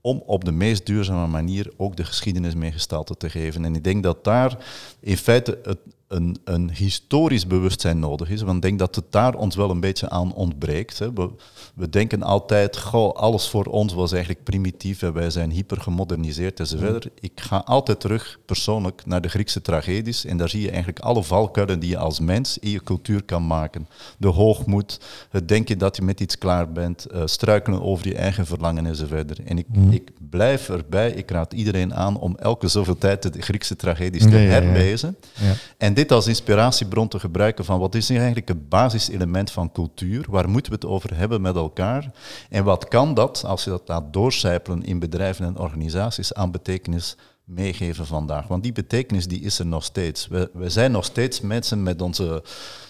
[0.00, 3.64] om op de meest duurzame manier ook de geschiedenis mee gestalte te geven.
[3.64, 4.64] En ik denk dat daar
[5.00, 5.78] in feite het,
[6.12, 8.42] een, een historisch bewustzijn nodig is.
[8.42, 10.98] Want ik denk dat het daar ons wel een beetje aan ontbreekt.
[10.98, 11.12] Hè.
[11.12, 11.30] We,
[11.74, 16.60] we denken altijd, goh, alles voor ons was eigenlijk primitief en wij zijn hyper gemoderniseerd
[16.60, 17.08] enzovoort.
[17.20, 21.22] Ik ga altijd terug persoonlijk naar de Griekse tragedies en daar zie je eigenlijk alle
[21.22, 23.88] valkuilen die je als mens in je cultuur kan maken.
[24.18, 28.46] De hoogmoed, het denken dat je met iets klaar bent, uh, struikelen over je eigen
[28.46, 29.42] verlangen enzovoort.
[29.42, 29.90] En ik, Mhm.
[29.90, 34.28] ik blijf erbij, ik raad iedereen aan om elke zoveel tijd de Griekse tragedies te
[34.30, 34.36] ja.
[34.36, 35.16] herlezen.
[35.40, 35.52] Ja.
[35.76, 40.24] En dit als inspiratiebron te gebruiken van wat is nu eigenlijk het basiselement van cultuur,
[40.28, 42.10] waar moeten we het over hebben met elkaar
[42.50, 47.16] en wat kan dat, als je dat laat doorcijpelen in bedrijven en organisaties, aan betekenis
[47.44, 48.46] meegeven vandaag.
[48.46, 50.28] Want die betekenis die is er nog steeds.
[50.28, 52.42] We, we zijn nog steeds mensen met onze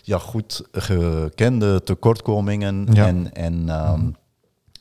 [0.03, 3.07] ja, goed gekende tekortkomingen Ja.
[3.07, 4.11] en, en ehm,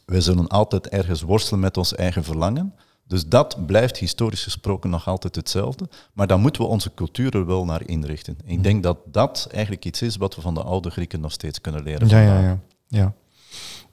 [0.05, 2.73] we zullen altijd ergens worstelen met ons eigen verlangen.
[3.11, 5.89] Dus dat blijft historisch gesproken nog altijd hetzelfde.
[6.13, 8.37] Maar dan moeten we onze cultuur er wel naar inrichten.
[8.43, 8.53] Mhm.
[8.53, 11.61] Ik denk dat dat eigenlijk iets is wat we van de oude Grieken nog steeds
[11.61, 12.07] kunnen leren.
[12.07, 13.13] Ja, ja, ja, ja.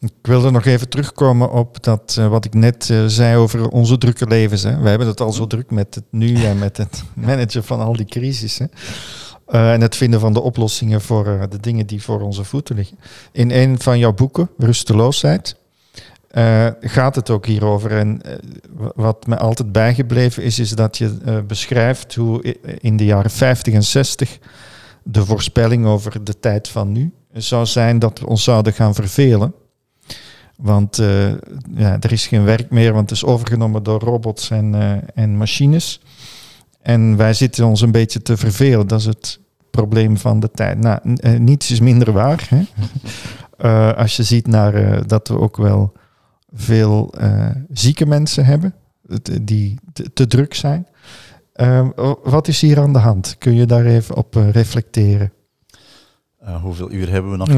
[0.01, 3.99] Ik wilde nog even terugkomen op dat, eh, wat ik net eh, zei over onze
[3.99, 4.63] drukke levens.
[4.63, 4.81] Hè.
[4.81, 7.93] We hebben het al zo druk met het nu en met het managen van al
[7.93, 8.71] die crisissen.
[9.47, 12.99] Eh, en het vinden van de oplossingen voor de dingen die voor onze voeten liggen.
[13.33, 15.57] In een van jouw boeken, Rusteloosheid,
[16.29, 17.91] eh, gaat het ook hierover.
[17.91, 18.33] En eh,
[18.71, 23.31] wa- wat me altijd bijgebleven is, is dat je eh, beschrijft hoe in de jaren
[23.31, 24.39] 50 en 60
[25.03, 29.55] de voorspelling over de tijd van nu zou zijn dat we ons zouden gaan vervelen.
[30.57, 30.97] Want
[31.75, 34.75] ja, er is geen werk meer, want het is overgenomen door robots en,
[35.15, 36.01] en machines.
[36.83, 38.87] En wij zitten ons een beetje te vervelen.
[38.87, 40.79] Dat is het probleem van de tijd.
[40.79, 40.99] Nou,
[41.39, 42.49] niets is minder waar.
[42.51, 42.63] Hè?
[44.03, 45.93] Als je ziet naar, dat we ook wel
[46.53, 48.75] veel eh, zieke mensen hebben
[49.07, 49.79] het- die
[50.13, 50.87] te, druk zijn.
[51.53, 51.89] Eh,
[52.23, 53.37] wat is hier aan de hand?
[53.39, 55.33] Kun je daar even op eh, reflecteren?
[56.49, 57.49] Eh, hoeveel uur hebben we nog?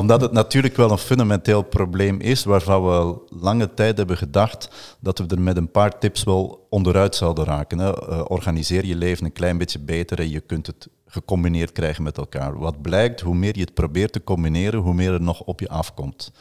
[0.00, 4.68] Omdat het natuurlijk wel een fundamenteel probleem is, waarvan we lange tijd hebben gedacht
[5.00, 7.78] dat we er met een paar tips wel onderuit zouden raken.
[7.78, 8.08] Hè.
[8.08, 12.18] Eh, organiseer je leven een klein beetje beter en je kunt het gecombineerd krijgen met
[12.18, 12.58] elkaar.
[12.58, 15.68] Wat blijkt, hoe meer je het probeert te combineren, hoe meer er nog op je
[15.68, 16.32] afkomt.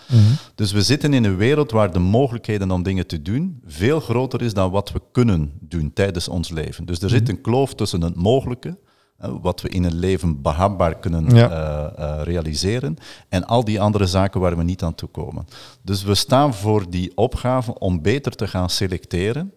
[0.56, 4.42] Dus we zitten in een wereld waar de mogelijkheden om dingen te doen veel groter
[4.42, 6.86] is dan wat we kunnen doen tijdens ons leven.
[6.86, 8.78] Dus er zit een kloof tussen het mogelijke,
[9.42, 11.50] wat we in een leven behapbaar kunnen Ja.
[11.50, 12.98] eh, eh, realiseren,
[13.30, 15.48] en al die andere zaken waar we niet aan toe komen.
[15.82, 19.54] Dus we staan voor die opgave om beter te gaan selecteren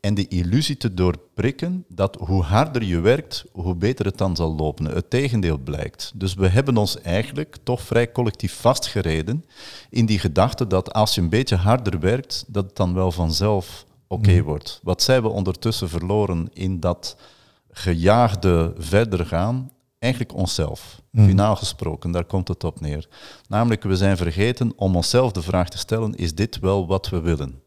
[0.00, 4.54] en de illusie te doorprikken dat hoe harder je werkt, hoe beter het dan zal
[4.54, 4.84] lopen.
[4.84, 6.12] Het tegendeel blijkt.
[6.14, 9.44] Dus we hebben ons eigenlijk toch vrij collectief vastgereden
[9.90, 13.84] in die gedachte dat als je een beetje harder werkt, dat het dan wel vanzelf
[14.06, 14.80] oké wordt.
[14.82, 17.16] Wat zijn we ondertussen verloren in dat
[17.72, 19.70] gejaagde verder gaan?
[19.98, 21.02] Eigenlijk onszelf.
[21.14, 23.08] Finaal gesproken, daar komt het op neer.
[23.48, 27.20] Namelijk, we zijn vergeten om onszelf de vraag te stellen, is dit wel wat we
[27.20, 27.62] willen?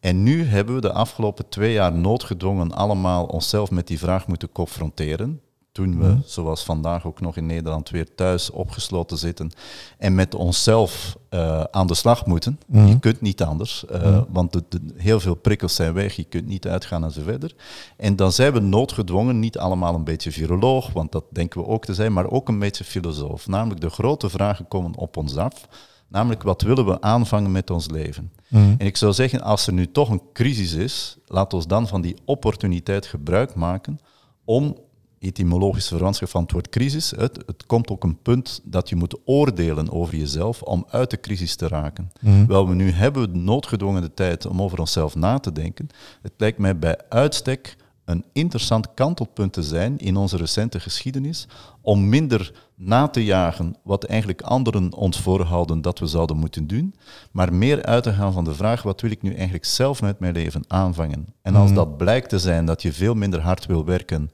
[0.00, 4.52] En nu hebben we de afgelopen twee jaar noodgedwongen allemaal onszelf met die vraag moeten
[4.52, 5.40] confronteren.
[5.76, 9.50] Toen we, zoals vandaag ook nog in Nederland, weer thuis opgesloten zitten
[9.98, 12.58] en met onszelf eh, aan de slag moeten.
[12.72, 16.46] Je kunt niet anders, eh, want de, de- heel veel prikkels zijn weg, je kunt
[16.46, 17.54] niet uitgaan en zo verder.
[17.96, 21.84] En dan zijn we noodgedwongen, niet allemaal een beetje viroloog, want dat denken we ook
[21.84, 23.46] te zijn, maar ook een beetje filosoof.
[23.46, 25.68] Namelijk de grote vragen komen op ons af.
[26.08, 28.32] Namelijk, wat willen we aanvangen met ons leven?
[28.48, 28.74] Mhm.
[28.78, 32.00] En ik zou zeggen, als er nu toch een crisis is, laat ons dan van
[32.00, 33.98] die opportuniteit gebruik maken
[34.44, 34.76] om,
[35.18, 39.18] etymologische verwantschap van het woord crisis, het, het komt ook een punt dat je moet
[39.24, 42.10] oordelen over jezelf om uit de crisis te raken.
[42.20, 42.46] Mhm.
[42.46, 45.88] Wel, we nu hebben we noodgedwongen de tijd om over onszelf na te denken.
[46.22, 51.48] Het lijkt mij bij uitstek een interessant kantelpunt te zijn in onze recente geschiedenis,
[51.80, 56.94] om minder na te jagen wat eigenlijk anderen ons voorhouden dat we zouden moeten doen,
[57.30, 60.18] maar meer uit te gaan van de vraag, wat wil ik nu eigenlijk zelf met
[60.18, 61.26] mijn leven aanvangen?
[61.42, 61.74] En als Mhm.
[61.74, 64.30] dat blijkt te zijn dat je veel minder hard wil werken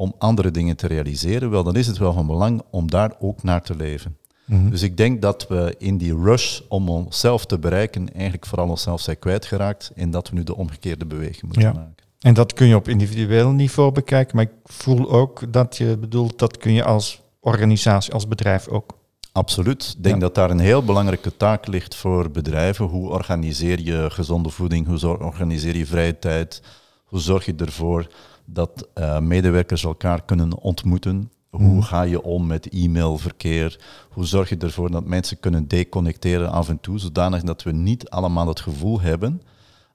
[0.00, 3.42] om andere dingen te realiseren, wel, dan is het wel van belang om daar ook
[3.42, 4.16] naar te leven.
[4.44, 4.70] Mhm.
[4.70, 9.00] Dus ik denk dat we in die rush om onszelf te bereiken, eigenlijk vooral onszelf
[9.00, 11.72] zijn kwijtgeraakt en dat we nu de omgekeerde beweging moeten Ja.
[11.72, 11.94] maken.
[12.18, 16.38] En dat kun je op individueel niveau bekijken, maar ik voel ook dat je bedoelt
[16.38, 18.98] dat kun je als organisatie, als bedrijf ook.
[19.32, 19.94] Absoluut.
[19.96, 20.20] Ik denk Ja.
[20.20, 22.84] dat daar een heel belangrijke taak ligt voor bedrijven.
[22.84, 24.86] Hoe organiseer je gezonde voeding?
[24.86, 26.62] Hoe organiseer je vrije tijd?
[27.04, 28.06] Hoe zorg je ervoor
[28.52, 31.30] dat eh, medewerkers elkaar kunnen ontmoeten?
[31.50, 31.80] Hoe Mhm.
[31.82, 33.80] ga je om met e-mailverkeer?
[34.10, 38.10] Hoe zorg je ervoor dat mensen kunnen deconnecteren af en toe, zodanig dat we niet
[38.10, 39.42] allemaal het gevoel hebben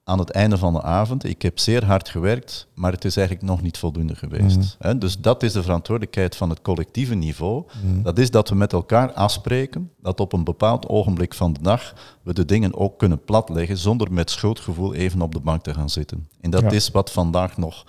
[0.04, 3.48] aan het einde van de avond, ik heb zeer hard gewerkt, maar het is eigenlijk
[3.48, 4.78] nog niet voldoende geweest.
[4.80, 4.98] Mhm.
[4.98, 7.63] Dus dat is de verantwoordelijkheid van het collectieve niveau.
[7.86, 8.02] Mhm.
[8.02, 11.94] Dat is dat we met elkaar afspreken dat op een bepaald ogenblik van de dag
[12.24, 15.89] we de dingen ook kunnen platleggen zonder met schuldgevoel even op de bank te gaan
[15.89, 16.28] zitten.
[16.41, 16.70] En dat Ja.
[16.70, 17.86] is wat vandaag nog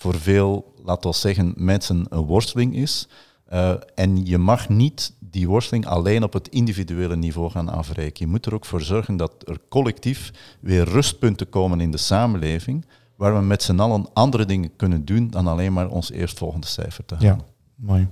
[0.00, 3.08] voor veel, laten we zeggen, mensen een worsteling is.
[3.44, 8.24] Eh, en je mag niet die worsteling alleen op het individuele niveau gaan afreiken.
[8.24, 12.86] Je moet er ook voor zorgen dat er collectief weer rustpunten komen in de samenleving,
[13.16, 17.04] waar we met z'n allen andere dingen kunnen doen dan alleen maar ons eerstvolgende cijfer
[17.04, 17.30] te halen.
[17.30, 18.08] Ja, mooi.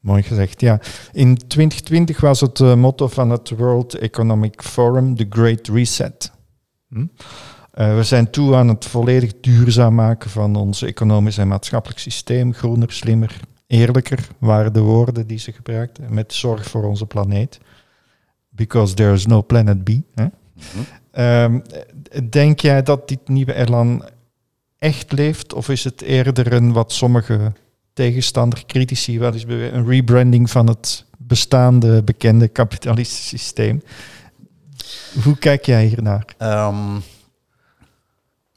[0.00, 0.80] Mooi gezegd, ja.
[1.12, 6.32] In 2020 was het eh, motto van het World Economic Forum The Great Reset.
[6.88, 7.06] Hm?
[7.72, 12.54] Eh, we zijn toe aan het volledig duurzaam maken van ons economisch en maatschappelijk systeem.
[12.54, 16.14] Groener, slimmer, eerlijker waren de woorden die ze gebruikten.
[16.14, 17.58] Met zorg voor onze planeet.
[18.48, 19.88] Because there is no planet B.
[20.14, 20.24] Hè?
[20.24, 20.84] Mhm.
[21.10, 21.60] Ehm,
[22.30, 24.04] denk jij dat dit nieuwe elan
[24.78, 25.52] echt leeft?
[25.52, 27.52] Of is het eerder een wat sommige
[27.92, 33.82] tegenstander, critici, wel eens een rebranding van het bestaande, bekende kapitalistische systeem?
[35.22, 36.24] Hoe kijk jij hiernaar?
[36.38, 36.98] Ehm,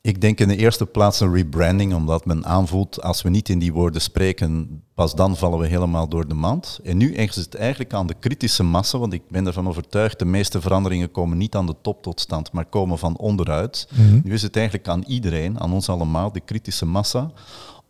[0.05, 3.59] ik denk in de eerste plaats een rebranding, omdat men aanvoelt als we niet in
[3.59, 6.79] die woorden spreken, pas dan vallen we helemaal door de mand.
[6.83, 10.25] En nu is het eigenlijk aan de kritische massa, want ik ben ervan overtuigd, de
[10.25, 13.87] meeste veranderingen komen niet aan de top tot stand, maar komen van onderuit.
[14.23, 17.31] Nu is het eigenlijk aan iedereen, aan ons allemaal, de kritische massa,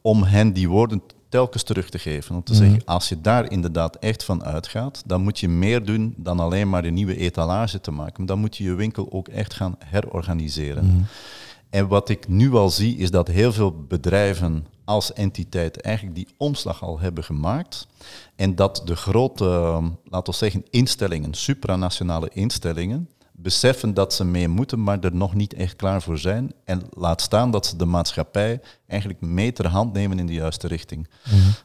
[0.02, 2.36] om hen die woorden telkens terug te geven.
[2.36, 2.62] Om te Mhm.
[2.62, 6.70] zeggen, als je daar inderdaad echt van uitgaat, dan moet je meer doen dan alleen
[6.70, 8.26] maar een nieuwe etalage te maken.
[8.26, 10.86] Dan moet je je winkel ook echt gaan herorganiseren.
[10.86, 11.02] Mhm.
[11.74, 16.28] En wat ik nu al zie, is dat heel veel bedrijven als entiteit eigenlijk die
[16.38, 17.88] omslag al hebben gemaakt.
[18.36, 24.48] En dat de grote, eh, laten we zeggen, instellingen, supranationale instellingen, beseffen dat ze mee
[24.48, 26.52] moeten, maar er nog niet echt klaar voor zijn.
[26.66, 30.68] En laat staan dat ze de maatschappij eigenlijk mee ter hand nemen in de juiste
[30.68, 31.08] richting.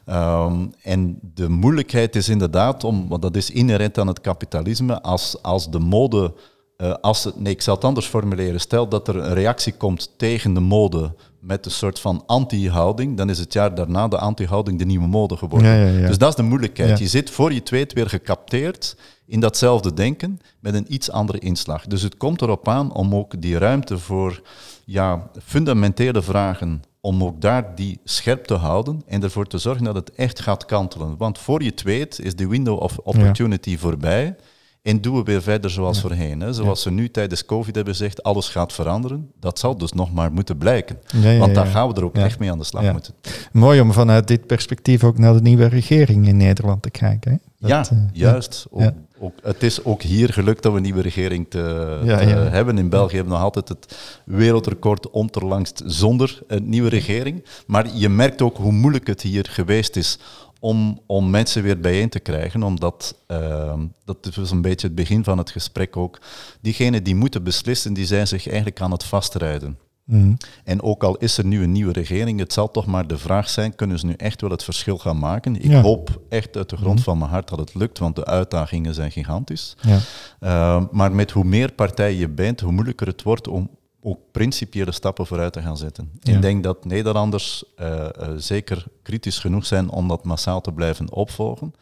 [0.05, 5.41] Ehm, en de moeilijkheid is inderdaad, om, want dat is inherent aan het kapitalisme, als,
[5.41, 6.33] als de mode,
[6.79, 10.11] eh, als het, nee, ik zal het anders formuleren, stel dat er een reactie komt
[10.17, 14.79] tegen de mode met een soort van anti-houding, dan is het jaar daarna de anti-houding
[14.79, 15.69] de nieuwe mode geworden.
[15.69, 16.07] Ja, ja, ja.
[16.07, 16.99] Dus dat is de moeilijkheid.
[16.99, 21.87] Je zit voor je tweet weer gecapteerd in datzelfde denken met een iets andere inslag.
[21.87, 24.41] Dus het komt erop aan om ook die ruimte voor
[24.85, 29.95] ja, fundamentele vragen, om ook daar die scherp te houden en ervoor te zorgen dat
[29.95, 31.17] het echt gaat kantelen.
[31.17, 34.35] Want voor je tweet is de window of opportunity voorbij.
[34.81, 36.39] En doen we weer verder zoals voorheen.
[36.39, 36.53] Hè.
[36.53, 39.31] Zoals ze nu tijdens COVID hebben gezegd, alles gaat veranderen.
[39.39, 40.97] Dat zal dus nog maar moeten blijken.
[41.21, 41.71] Ja, ja, Want daar ja.
[41.71, 42.23] gaan we er ook Ja.
[42.23, 42.91] echt mee aan de slag Ja.
[42.91, 43.13] moeten.
[43.51, 47.31] Mooi om vanuit dit perspectief ook naar de nieuwe regering in Nederland te kijken.
[47.31, 47.37] Hè?
[47.59, 48.65] Dat, ja, eh, juist.
[48.69, 48.93] Ook, Ja.
[49.19, 52.37] ook, het is ook hier gelukt dat we een nieuwe regering te, Ja, te ja.
[52.37, 52.77] hebben.
[52.77, 57.45] In België hebben we nog altijd het wereldrecord onterlangst zonder een nieuwe regering.
[57.67, 60.19] Maar je merkt ook hoe moeilijk het hier geweest is
[60.59, 62.63] om, om mensen weer bijeen te krijgen.
[62.63, 66.19] Omdat, ehm, dat was een beetje het begin van het gesprek ook,
[66.61, 69.77] diegenen die moeten beslissen, die zijn zich eigenlijk aan het vastrijden.
[70.05, 70.33] mhm.
[70.63, 73.49] En ook al is er nu een nieuwe regering, het zal toch maar de vraag
[73.49, 75.55] zijn, kunnen ze nu echt wel het verschil gaan maken?
[75.55, 75.69] Ik Ja.
[75.69, 75.81] Mhm.
[75.81, 79.11] hoop echt uit de grond van mijn hart dat het lukt, want de uitdagingen zijn
[79.11, 79.75] gigantisch.
[79.81, 79.99] ja.
[80.39, 83.69] Uh, maar met hoe meer partijen je bent, hoe moeilijker het wordt om
[84.01, 86.11] ook principiële stappen vooruit te gaan zetten.
[86.19, 86.33] Ja.
[86.33, 91.11] Ik denk dat Nederlanders eh, eh, zeker kritisch genoeg zijn om dat massaal te blijven
[91.11, 91.73] opvolgen.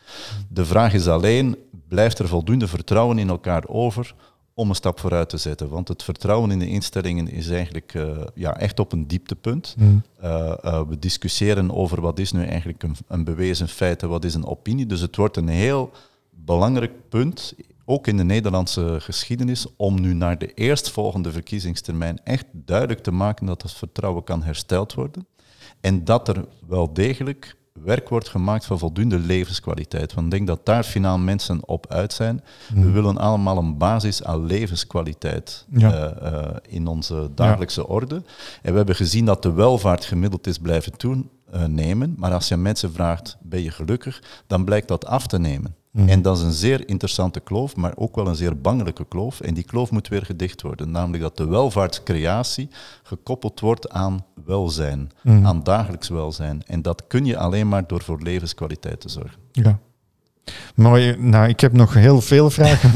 [0.49, 1.57] De vraag is alleen,
[1.87, 4.15] blijft er voldoende vertrouwen in elkaar over
[4.53, 5.69] om een stap vooruit te zetten?
[5.69, 9.75] Want het vertrouwen in de instellingen is eigenlijk eh, ja, echt op een dieptepunt.
[9.77, 10.03] Mm.
[10.23, 14.25] Uh, uh, we discussiëren over wat is nu eigenlijk een, een bewezen feit en wat
[14.25, 14.85] is een opinie.
[14.85, 15.91] Dus het wordt een heel
[16.29, 17.53] belangrijk punt,
[17.89, 23.45] ook in de Nederlandse geschiedenis, om nu naar de eerstvolgende verkiezingstermijn echt duidelijk te maken
[23.45, 25.27] dat het vertrouwen kan hersteld worden.
[25.81, 30.13] En dat er wel degelijk werk wordt gemaakt van voldoende levenskwaliteit.
[30.13, 32.43] Want ik denk dat daar finaal mensen op uit zijn.
[32.73, 36.13] We willen allemaal een basis aan levenskwaliteit Ja.
[36.21, 38.15] uh, uh, in onze dagelijkse orde.
[38.61, 40.97] En we hebben gezien dat de welvaart gemiddeld is blijven
[41.51, 42.15] toenemen.
[42.17, 44.23] Maar als je mensen vraagt, ben je gelukkig?
[44.47, 45.75] Dan blijkt dat af te nemen.
[45.91, 46.09] Mhm.
[46.09, 49.39] En dat is een zeer interessante kloof, maar ook wel een zeer bangelijke kloof.
[49.41, 50.91] En die kloof moet weer gedicht worden.
[50.91, 52.69] Namelijk dat de welvaartscreatie
[53.03, 55.45] gekoppeld wordt aan welzijn, Mhm.
[55.45, 56.63] aan dagelijks welzijn.
[56.65, 59.39] En dat kun je alleen maar door voor levenskwaliteit te zorgen.
[59.51, 59.79] Ja.
[60.75, 61.15] Mooi.
[61.19, 62.91] Nou, ik heb nog heel veel vragen.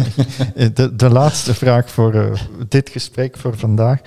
[0.74, 2.32] de, de laatste vraag voor uh,
[2.68, 3.99] dit gesprek voor vandaag.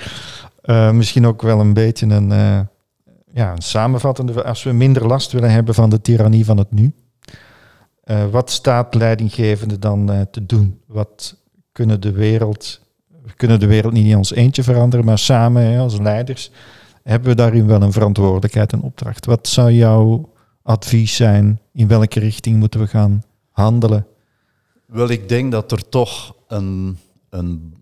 [0.64, 2.68] Uh, misschien ook wel een beetje een,
[3.34, 4.44] ja, een samenvattende.
[4.44, 6.92] Als we minder last willen hebben van de tirannie van het nu.
[8.04, 10.80] Uh, wat staat leidinggevende dan uh, te doen?
[10.86, 11.36] Wat
[11.72, 12.80] kunnen de wereld,
[13.22, 16.50] we kunnen de wereld niet in ons eentje veranderen, maar samen hè, als leiders
[17.02, 19.26] hebben we daarin wel een verantwoordelijkheid en opdracht.
[19.26, 20.32] Wat zou jouw
[20.62, 21.60] advies zijn?
[21.72, 24.06] In welke richting moeten we gaan handelen?
[24.86, 27.74] Wel, ik denk dat er toch een, een,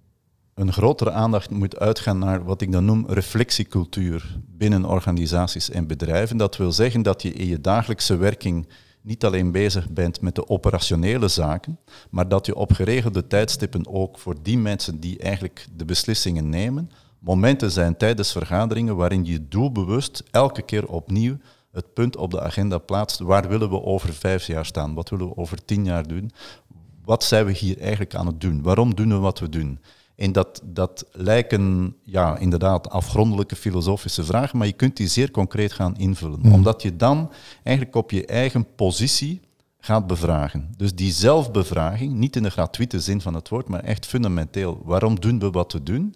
[0.55, 6.37] een grotere aandacht moet uitgaan naar wat ik dan noem reflectiecultuur binnen organisaties en bedrijven.
[6.37, 8.69] Dat wil zeggen dat je in je dagelijkse werking
[9.03, 11.79] niet alleen bezig bent met de operationele zaken,
[12.11, 16.91] maar dat je op geregelde tijdstippen ook voor die mensen die eigenlijk de beslissingen nemen,
[17.19, 21.37] momenten zijn tijdens vergaderingen waarin je doelbewust elke keer opnieuw
[21.73, 23.19] het punt op de agenda plaatst.
[23.19, 24.95] Waar willen we over vijf jaar staan?
[24.95, 26.31] Wat willen we over tien jaar doen?
[27.05, 28.63] Wat zijn we hier eigenlijk aan het doen?
[28.63, 29.79] Waarom doen we wat we doen?
[30.23, 35.73] En dat, dat lijken ja, inderdaad afgrondelijke filosofische vragen, maar je kunt die zeer concreet
[35.73, 36.39] gaan invullen.
[36.43, 36.53] Mm.
[36.53, 37.31] Omdat je dan
[37.63, 39.41] eigenlijk op je eigen positie
[39.79, 40.75] gaat bevragen.
[40.77, 44.83] Dus die zelfbevraging, niet in de gratuite zin van het woord, maar echt fundamenteel.
[44.85, 46.15] Waarom doen we wat we doen?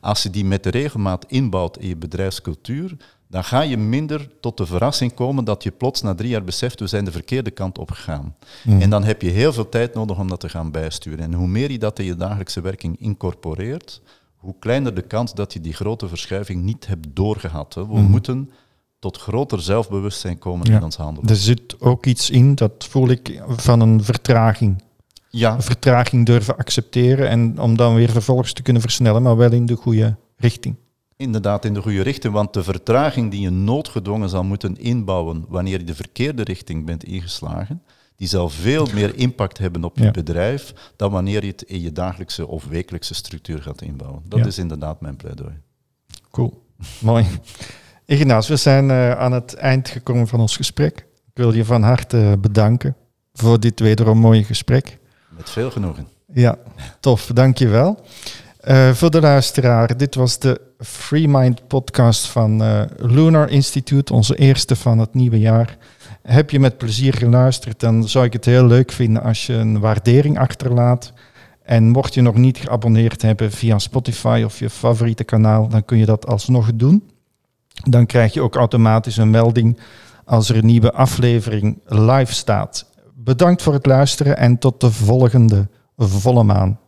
[0.00, 2.96] Als je die met de regelmaat inbouwt in je bedrijfscultuur,
[3.28, 6.80] dan ga je minder tot de verrassing komen dat je plots na drie jaar beseft,
[6.80, 8.36] we zijn de verkeerde kant op gegaan.
[8.64, 8.80] Mm.
[8.80, 11.18] En dan heb je heel veel tijd nodig om dat te gaan bijsturen.
[11.18, 14.02] En hoe meer je dat in je dagelijkse werking incorporeert,
[14.36, 17.74] hoe kleiner de kans dat je die grote verschuiving niet hebt doorgehad.
[17.74, 17.86] Hè.
[17.86, 18.10] We mm.
[18.10, 18.50] moeten
[18.98, 20.76] tot groter zelfbewustzijn komen ja.
[20.76, 21.30] in ons handelen.
[21.30, 24.82] Er zit ook iets in, dat voel ik, van een vertraging.
[25.30, 25.54] Ja.
[25.54, 29.66] Een vertraging durven accepteren en om dan weer vervolgens te kunnen versnellen, maar wel in
[29.66, 30.76] de goede richting
[31.18, 35.78] inderdaad in de goede richting, want de vertraging die je noodgedwongen zal moeten inbouwen wanneer
[35.78, 37.82] je de verkeerde richting bent ingeslagen,
[38.16, 40.10] die zal veel meer impact hebben op je ja.
[40.10, 44.22] bedrijf dan wanneer je het in je dagelijkse of wekelijkse structuur gaat inbouwen.
[44.28, 44.46] Dat ja.
[44.46, 45.60] is inderdaad mijn pleidooi.
[46.30, 46.62] Cool,
[47.00, 47.26] mooi.
[48.04, 50.98] Ignaas, we zijn uh, aan het eind gekomen van ons gesprek.
[51.26, 52.96] Ik wil je van harte bedanken
[53.32, 54.98] voor dit wederom mooie gesprek.
[55.28, 56.08] Met veel genoegen.
[56.32, 56.58] Ja,
[57.00, 58.04] tof, dank je wel.
[58.68, 64.36] Uh, voor de luisteraar, dit was de Free Mind podcast van uh, Lunar Institute, onze
[64.36, 65.76] eerste van het nieuwe jaar.
[66.22, 69.80] Heb je met plezier geluisterd, dan zou ik het heel leuk vinden als je een
[69.80, 71.12] waardering achterlaat.
[71.62, 75.98] En mocht je nog niet geabonneerd hebben via Spotify of je favoriete kanaal, dan kun
[75.98, 77.10] je dat alsnog doen.
[77.88, 79.78] Dan krijg je ook automatisch een melding
[80.24, 82.86] als er een nieuwe aflevering live staat.
[83.14, 86.78] Bedankt voor het luisteren en tot de volgende volle maan.